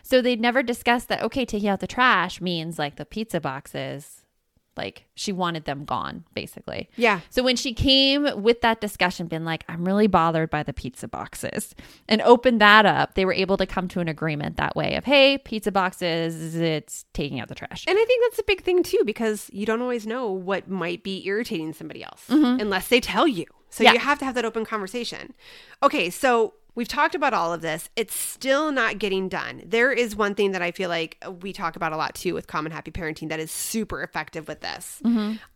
So 0.03 0.21
they'd 0.21 0.41
never 0.41 0.63
discussed 0.63 1.09
that, 1.09 1.23
okay, 1.23 1.45
taking 1.45 1.69
out 1.69 1.81
the 1.81 1.87
trash 1.87 2.41
means 2.41 2.79
like 2.79 2.97
the 2.97 3.05
pizza 3.05 3.41
boxes, 3.41 4.25
like 4.77 5.05
she 5.15 5.33
wanted 5.33 5.65
them 5.65 5.85
gone, 5.85 6.25
basically. 6.35 6.89
Yeah. 6.97 7.21
So 7.31 7.43
when 7.43 7.57
she 7.57 7.75
came 7.75 8.29
with 8.43 8.61
that 8.63 8.81
discussion, 8.81 9.27
been 9.27 9.45
like, 9.45 9.65
I'm 9.69 9.85
really 9.85 10.07
bothered 10.07 10.51
by 10.51 10.63
the 10.63 10.73
pizza 10.73 11.09
boxes, 11.09 11.75
and 12.09 12.23
opened 12.23 12.61
that 12.61 12.87
up, 12.87 13.15
they 13.15 13.25
were 13.25 13.33
able 13.33 13.57
to 13.59 13.67
come 13.67 13.89
to 13.89 14.01
an 14.01 14.09
agreement 14.09 14.57
that 14.57 14.77
way 14.77 14.95
of, 14.95 15.05
hey, 15.05 15.39
pizza 15.39 15.73
boxes, 15.73 16.55
it's 16.55 17.05
taking 17.13 17.41
out 17.41 17.49
the 17.49 17.55
trash. 17.55 17.85
And 17.87 17.99
I 17.99 18.05
think 18.05 18.23
that's 18.25 18.39
a 18.39 18.45
big 18.45 18.63
thing 18.63 18.83
too 18.83 19.03
because 19.05 19.51
you 19.53 19.67
don't 19.67 19.83
always 19.83 20.07
know 20.07 20.31
what 20.31 20.69
might 20.69 21.03
be 21.03 21.27
irritating 21.27 21.73
somebody 21.73 22.03
else 22.03 22.25
mm-hmm. 22.29 22.61
unless 22.61 22.89
they 22.89 23.01
tell 23.01 23.27
you. 23.27 23.47
So 23.71 23.85
Yeah. 23.85 23.93
you 23.93 23.99
have 24.01 24.19
to 24.19 24.25
have 24.25 24.35
that 24.35 24.45
open 24.45 24.65
conversation. 24.65 25.35
Okay, 25.83 26.11
so 26.11 26.55
we've 26.81 26.89
talked 26.89 27.15
about 27.15 27.35
all 27.35 27.53
of 27.53 27.61
this. 27.61 27.91
It's 27.95 28.15
still 28.15 28.73
not 28.73 28.99
getting 28.99 29.29
done. 29.29 29.61
There 29.67 29.93
is 29.93 30.17
one 30.17 30.35
thing 30.35 30.53
that 30.53 30.63
I 30.63 30.71
feel 30.71 30.89
like 30.89 31.23
we 31.43 31.53
talk 31.53 31.77
about 31.77 31.93
a 31.93 31.97
lot 31.99 32.15
too 32.15 32.33
with 32.33 32.47
Calm 32.47 32.65
and 32.65 32.73
Happy 32.73 32.91
Parenting 32.91 33.29
that 33.29 33.39
is 33.39 33.51
super 33.51 34.03
effective 34.03 34.49
with 34.49 34.61
this. 34.63 34.99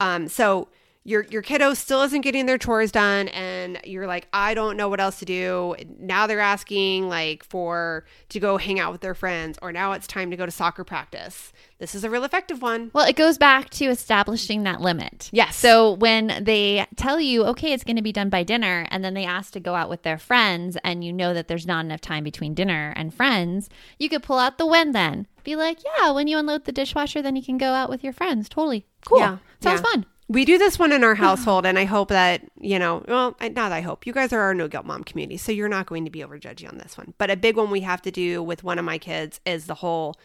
Um, 0.01 0.29
so 0.29 0.69
your 1.07 1.25
your 1.31 1.43
kiddo 1.43 1.75
still 1.75 2.01
isn't 2.03 2.23
getting 2.23 2.47
their 2.47 2.57
chores 2.57 2.91
done 2.91 3.29
and 3.29 3.79
you're 3.85 4.07
like 4.07 4.27
I 4.33 4.55
don't 4.55 4.77
know 4.77 4.89
what 4.89 5.01
else 5.01 5.19
to 5.19 5.25
do. 5.27 5.75
Now 5.99 6.27
they're 6.27 6.41
asking 6.41 7.09
like 7.09 7.45
for 7.45 8.07
to 8.31 8.41
go 8.41 8.57
hang 8.57 8.81
out 8.81 8.91
with 8.91 9.03
their 9.03 9.15
friends 9.15 9.59
or 9.61 9.71
now 9.71 9.93
it's 9.93 10.07
time 10.07 10.31
to 10.31 10.37
go 10.37 10.47
to 10.47 10.51
soccer 10.53 10.83
practice. 10.83 11.53
This 11.79 11.95
is 11.95 12.05
a 12.05 12.09
real 12.11 12.25
effective 12.25 12.63
one. 12.63 12.91
Well, 12.95 13.07
it 13.07 13.17
goes 13.17 13.37
back 13.37 13.69
to 13.71 13.85
establishing 13.87 14.63
that 14.63 14.81
limit. 14.81 15.29
Yes. 15.33 15.57
So 15.57 15.93
when 15.93 16.43
they 16.43 16.87
tell 16.97 17.21
you, 17.21 17.45
okay, 17.47 17.73
it's 17.75 17.85
going 17.85 17.97
to 17.97 18.03
be 18.03 18.13
done 18.13 18.31
by 18.31 18.43
dinner, 18.43 18.87
and 18.91 19.05
then 19.05 19.13
they 19.13 19.27
ask 19.27 19.53
to 19.53 19.61
go 19.61 19.75
out 19.75 19.91
with 19.91 20.03
their 20.03 20.17
friends, 20.17 20.79
and 20.83 21.05
you 21.05 21.13
know 21.13 21.35
that 21.35 21.49
there's 21.49 21.67
not 21.67 21.85
enough 21.85 22.01
time 22.01 22.25
between 22.25 22.55
dinner 22.55 22.95
and 22.97 23.13
friends, 23.13 23.69
you 23.99 24.09
could 24.09 24.23
pull 24.23 24.39
out 24.39 24.57
the 24.57 24.65
when 24.65 24.93
then. 24.93 25.27
Be 25.43 25.57
like, 25.57 25.79
yeah, 25.99 26.11
when 26.13 26.27
you 26.27 26.39
unload 26.39 26.65
the 26.65 26.73
dishwasher, 26.73 27.21
then 27.21 27.37
you 27.37 27.43
can 27.43 27.59
go 27.59 27.73
out 27.75 27.91
with 27.91 28.03
your 28.03 28.15
friends. 28.15 28.49
Totally. 28.49 28.87
Cool. 29.05 29.19
Yeah. 29.19 29.37
Sounds 29.61 29.83
Yeah. 29.83 29.91
fun. 29.91 30.07
We 30.29 30.45
do 30.45 30.57
this 30.59 30.79
one 30.79 30.93
in 30.93 31.05
our 31.05 31.15
household, 31.27 31.67
and 31.67 31.79
I 31.79 31.85
hope 31.85 32.09
that, 32.09 32.43
you 32.61 32.79
know, 32.79 33.05
well, 33.07 33.37
I- 33.41 33.49
not 33.49 33.73
I 33.73 33.81
hope. 33.81 34.07
You 34.07 34.13
guys 34.13 34.33
are 34.33 34.41
our 34.41 34.55
no 34.55 34.69
guilt 34.69 34.87
mom 34.87 35.05
community, 35.05 35.37
so 35.37 35.53
you're 35.53 35.69
not 35.69 35.87
going 35.87 36.05
to 36.05 36.11
be 36.11 36.25
over 36.25 36.39
judgy 36.39 36.69
on 36.69 36.79
this 36.79 36.97
one. 36.97 37.15
But 37.19 37.31
a 37.31 37.37
big 37.37 37.57
one 37.57 37.71
we 37.71 37.81
have 37.81 38.03
to 38.03 38.11
do 38.11 38.43
with 38.43 38.65
one 38.65 38.79
of 38.79 38.85
my 38.85 38.99
kids 38.99 39.41
is 39.45 39.67
the 39.67 39.75
whole 39.75 40.17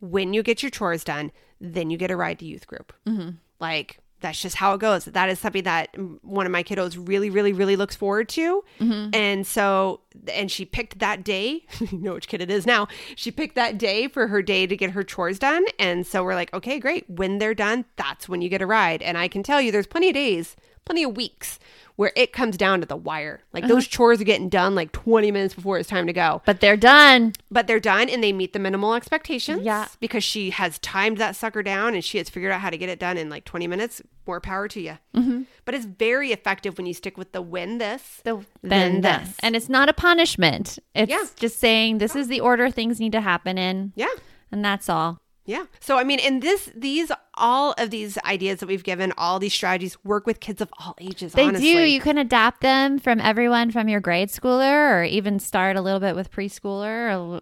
when 0.00 0.34
you 0.34 0.42
get 0.42 0.62
your 0.62 0.70
chores 0.70 1.04
done, 1.04 1.30
then 1.60 1.90
you 1.90 1.96
get 1.96 2.10
a 2.10 2.16
ride 2.16 2.38
to 2.40 2.44
youth 2.44 2.66
group. 2.66 2.92
Mm-hmm. 3.06 3.30
Like, 3.60 3.98
that's 4.22 4.40
just 4.40 4.56
how 4.56 4.74
it 4.74 4.80
goes. 4.80 5.04
That 5.04 5.28
is 5.28 5.38
something 5.38 5.64
that 5.64 5.94
one 6.22 6.46
of 6.46 6.52
my 6.52 6.62
kiddos 6.62 6.96
really, 6.98 7.30
really, 7.30 7.52
really 7.52 7.76
looks 7.76 7.94
forward 7.94 8.28
to. 8.30 8.64
Mm-hmm. 8.80 9.10
And 9.14 9.46
so, 9.46 10.00
and 10.32 10.50
she 10.50 10.64
picked 10.64 11.00
that 11.00 11.24
day. 11.24 11.66
you 11.92 11.98
know 11.98 12.14
which 12.14 12.28
kid 12.28 12.40
it 12.40 12.50
is 12.50 12.66
now. 12.66 12.88
She 13.16 13.30
picked 13.30 13.54
that 13.56 13.76
day 13.78 14.08
for 14.08 14.28
her 14.28 14.40
day 14.40 14.66
to 14.66 14.76
get 14.76 14.92
her 14.92 15.02
chores 15.02 15.38
done. 15.38 15.64
And 15.78 16.06
so 16.06 16.24
we're 16.24 16.34
like, 16.34 16.52
okay, 16.54 16.78
great. 16.78 17.08
When 17.10 17.38
they're 17.38 17.54
done, 17.54 17.84
that's 17.96 18.28
when 18.28 18.40
you 18.40 18.48
get 18.48 18.62
a 18.62 18.66
ride. 18.66 19.02
And 19.02 19.18
I 19.18 19.28
can 19.28 19.42
tell 19.42 19.60
you, 19.60 19.70
there's 19.70 19.86
plenty 19.86 20.08
of 20.08 20.14
days, 20.14 20.56
plenty 20.84 21.02
of 21.02 21.16
weeks 21.16 21.58
where 21.96 22.12
it 22.16 22.32
comes 22.32 22.56
down 22.56 22.80
to 22.80 22.86
the 22.86 22.96
wire. 22.96 23.42
Like 23.52 23.66
those 23.68 23.86
chores 23.86 24.20
are 24.20 24.24
getting 24.24 24.48
done 24.48 24.74
like 24.74 24.92
20 24.92 25.30
minutes 25.30 25.54
before 25.54 25.78
it's 25.78 25.88
time 25.88 26.06
to 26.06 26.12
go 26.12 26.42
But 26.46 26.60
they're 26.60 26.76
done. 26.76 27.32
but 27.50 27.66
they're 27.66 27.80
done 27.80 28.08
and 28.08 28.22
they 28.24 28.32
meet 28.32 28.52
the 28.52 28.58
minimal 28.58 28.94
expectations. 28.94 29.62
Yeah. 29.62 29.88
Because 30.00 30.24
she 30.24 30.50
has 30.50 30.78
timed 30.78 31.18
that 31.18 31.36
sucker 31.36 31.62
down 31.62 31.94
and 31.94 32.04
she 32.04 32.18
has 32.18 32.28
figured 32.30 32.52
out 32.52 32.60
how 32.60 32.70
to 32.70 32.78
get 32.78 32.88
it 32.88 32.98
done 32.98 33.16
in 33.18 33.28
like 33.28 33.44
20 33.44 33.66
minutes. 33.66 34.00
More 34.26 34.40
power 34.40 34.68
to 34.68 34.80
you. 34.80 34.98
Mm-hmm. 35.16 35.42
But 35.64 35.74
it's 35.74 35.84
very 35.84 36.30
effective 36.32 36.78
when 36.78 36.86
you 36.86 36.94
stick 36.94 37.18
with 37.18 37.32
the 37.32 37.42
win 37.42 37.78
this, 37.78 38.20
The 38.24 38.36
then 38.62 39.00
then 39.02 39.20
this. 39.20 39.28
this. 39.28 39.36
And 39.40 39.56
it's 39.56 39.68
not 39.68 39.88
a 39.88 39.92
punishment. 39.92 40.78
It's 40.94 41.10
Yeah. 41.10 41.24
just 41.36 41.58
saying 41.58 41.98
this 41.98 42.14
is 42.14 42.28
the 42.28 42.40
order 42.40 42.70
things 42.70 43.00
need 43.00 43.12
to 43.12 43.20
happen 43.20 43.58
in. 43.58 43.92
Yeah. 43.96 44.06
And 44.52 44.64
that's 44.64 44.88
all. 44.88 45.18
Yeah. 45.44 45.64
So 45.80 45.98
I 45.98 46.04
mean, 46.04 46.20
in 46.20 46.38
this, 46.38 46.70
these, 46.76 47.10
all 47.42 47.74
of 47.76 47.90
these 47.90 48.16
ideas 48.18 48.60
that 48.60 48.68
we've 48.68 48.84
given, 48.84 49.12
all 49.18 49.38
these 49.40 49.52
strategies 49.52 50.02
work 50.04 50.26
with 50.26 50.38
kids 50.40 50.60
of 50.60 50.72
all 50.78 50.94
ages. 51.00 51.32
They 51.32 51.44
honestly. 51.44 51.72
do. 51.72 51.80
You 51.80 52.00
can 52.00 52.16
adapt 52.16 52.60
them 52.62 53.00
from 53.00 53.20
everyone 53.20 53.72
from 53.72 53.88
your 53.88 54.00
grade 54.00 54.28
schooler, 54.28 54.92
or 54.92 55.04
even 55.04 55.40
start 55.40 55.76
a 55.76 55.82
little 55.82 56.00
bit 56.00 56.14
with 56.14 56.30
preschooler, 56.30 57.40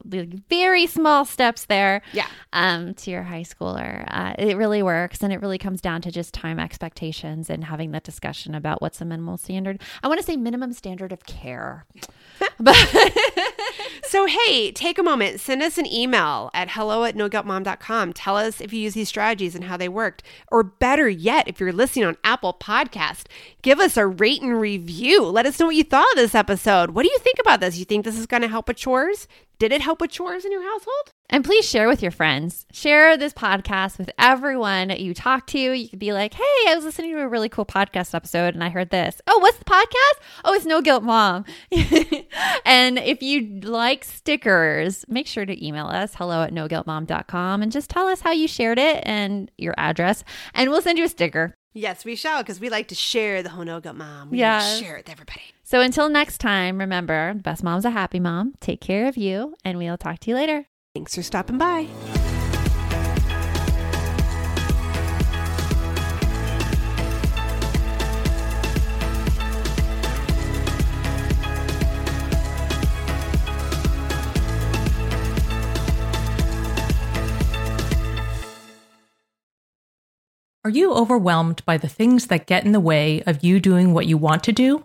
very 0.49 0.87
small 0.87 1.25
steps 1.25 1.67
there. 1.67 2.01
Yeah. 2.13 2.27
Um, 2.53 2.95
to 2.95 3.11
your 3.11 3.23
high 3.23 3.43
schooler, 3.43 4.07
uh, 4.09 4.35
it 4.39 4.57
really 4.57 4.83
works, 4.83 5.23
and 5.23 5.33
it 5.33 5.41
really 5.41 5.59
comes 5.59 5.81
down 5.81 6.01
to 6.03 6.11
just 6.11 6.33
time 6.33 6.59
expectations 6.59 7.51
and 7.51 7.65
having 7.65 7.91
that 7.93 8.03
discussion 8.03 8.55
about 8.55 8.81
what's 8.81 8.99
the 8.99 9.05
minimal 9.05 9.37
standard. 9.37 9.81
I 10.03 10.09
want 10.09 10.19
to 10.19 10.27
say 10.27 10.37
minimum 10.37 10.73
standard 10.73 11.13
of 11.13 11.27
care. 11.27 11.85
but 12.59 12.77
So, 14.11 14.27
hey, 14.27 14.73
take 14.73 14.99
a 14.99 15.05
moment, 15.05 15.39
send 15.39 15.63
us 15.63 15.79
an 15.79 15.87
email 15.87 16.51
at 16.53 16.71
hello 16.71 17.05
at 17.05 17.15
noguiltmom.com. 17.15 18.13
Tell 18.13 18.37
us 18.37 18.61
if 18.61 18.73
you 18.73 18.81
use 18.81 18.95
these 18.95 19.09
strategies 19.09 19.55
and 19.55 19.63
how 19.63 19.77
they 19.77 19.89
worked. 19.90 20.22
Or 20.50 20.62
better 20.62 21.09
yet, 21.09 21.48
if 21.48 21.61
you're 21.61 21.72
listening 21.72 22.07
on 22.07 22.16
Apple 22.24 22.55
Podcast, 22.55 23.26
give 23.62 23.81
us 23.81 23.96
a 23.96 24.07
rate 24.07 24.42
and 24.42 24.61
review. 24.61 25.24
Let 25.24 25.46
us 25.46 25.59
know 25.59 25.66
what 25.66 25.76
you 25.76 25.85
thought 25.85 26.11
of 26.12 26.16
this 26.16 26.35
episode. 26.35 26.90
What 26.90 27.03
do 27.05 27.11
you 27.11 27.18
think 27.18 27.38
about 27.40 27.61
this? 27.61 27.79
You 27.79 27.85
think 27.85 28.05
this 28.05 28.18
is 28.18 28.26
going 28.26 28.42
to 28.42 28.48
help 28.48 28.68
with 28.68 28.76
chores? 28.76 29.29
Did 29.61 29.73
it 29.73 29.83
help 29.83 30.01
with 30.01 30.11
chores 30.11 30.46
in 30.46 30.53
your 30.53 30.62
household? 30.62 31.12
And 31.29 31.44
please 31.44 31.68
share 31.68 31.87
with 31.87 32.01
your 32.01 32.11
friends. 32.11 32.64
Share 32.73 33.18
this 33.18 33.35
podcast 33.35 33.99
with 33.99 34.11
everyone 34.18 34.88
you 34.88 35.12
talk 35.12 35.46
to. 35.49 35.59
You 35.59 35.87
could 35.87 35.99
be 35.99 36.14
like, 36.14 36.33
hey, 36.33 36.42
I 36.68 36.73
was 36.75 36.83
listening 36.87 37.12
to 37.12 37.20
a 37.20 37.29
really 37.29 37.51
cool 37.51 37.66
podcast 37.66 38.14
episode 38.14 38.55
and 38.55 38.64
I 38.64 38.70
heard 38.70 38.89
this. 38.89 39.20
Oh, 39.26 39.39
what's 39.41 39.59
the 39.59 39.66
podcast? 39.66 40.24
Oh, 40.47 40.55
it's 40.55 40.64
No 40.64 40.80
Guilt 40.80 41.03
Mom. 41.03 41.45
and 42.64 42.99
if 43.01 43.22
you 43.22 43.61
like 43.61 44.03
stickers, 44.05 45.05
make 45.09 45.26
sure 45.26 45.45
to 45.45 45.66
email 45.66 45.89
us 45.89 46.14
hello 46.14 46.43
at 46.43 46.55
noguiltmom.com 46.55 47.62
and 47.62 47.70
just 47.70 47.91
tell 47.91 48.09
us 48.09 48.22
how 48.22 48.30
you 48.32 48.49
shared 48.49 48.78
it 48.78 49.03
and 49.05 49.51
your 49.59 49.74
address, 49.76 50.24
and 50.55 50.70
we'll 50.70 50.80
send 50.80 50.97
you 50.97 51.05
a 51.05 51.09
sticker. 51.09 51.55
Yes, 51.74 52.07
we 52.07 52.16
shall, 52.16 52.43
because 52.43 52.61
we 52.61 52.70
like 52.70 52.89
to 52.89 52.95
share 52.95 53.43
the 53.43 53.51
No 53.62 53.78
Guilt 53.78 53.95
Mom. 53.95 54.30
We 54.30 54.39
Yes. 54.39 54.80
share 54.80 54.95
it 54.97 55.01
with 55.07 55.11
everybody. 55.11 55.43
So 55.71 55.81
until 55.81 56.09
next 56.09 56.39
time, 56.39 56.79
remember, 56.79 57.33
the 57.33 57.43
best 57.45 57.62
mom's 57.62 57.85
a 57.85 57.91
happy 57.91 58.18
mom. 58.18 58.55
Take 58.61 58.81
care 58.81 59.07
of 59.07 59.16
you, 59.16 59.55
and 59.64 59.79
we'll 59.79 59.97
talk 59.97 60.18
to 60.18 60.31
you 60.31 60.35
later. 60.35 60.66
Thanks 60.97 61.14
for 61.14 61.23
stopping 61.23 61.59
by. 61.59 61.87
Are 80.64 80.71
you 80.71 80.93
overwhelmed 80.93 81.64
by 81.64 81.79
the 81.79 81.89
things 81.89 82.27
that 82.27 82.49
get 82.49 82.64
in 82.64 82.73
the 82.73 82.81
way 82.81 83.23
of 83.23 83.45
you 83.45 83.61
doing 83.61 83.95
what 83.95 84.07
you 84.07 84.18
want 84.18 84.43
to 84.43 84.53
do? 84.53 84.85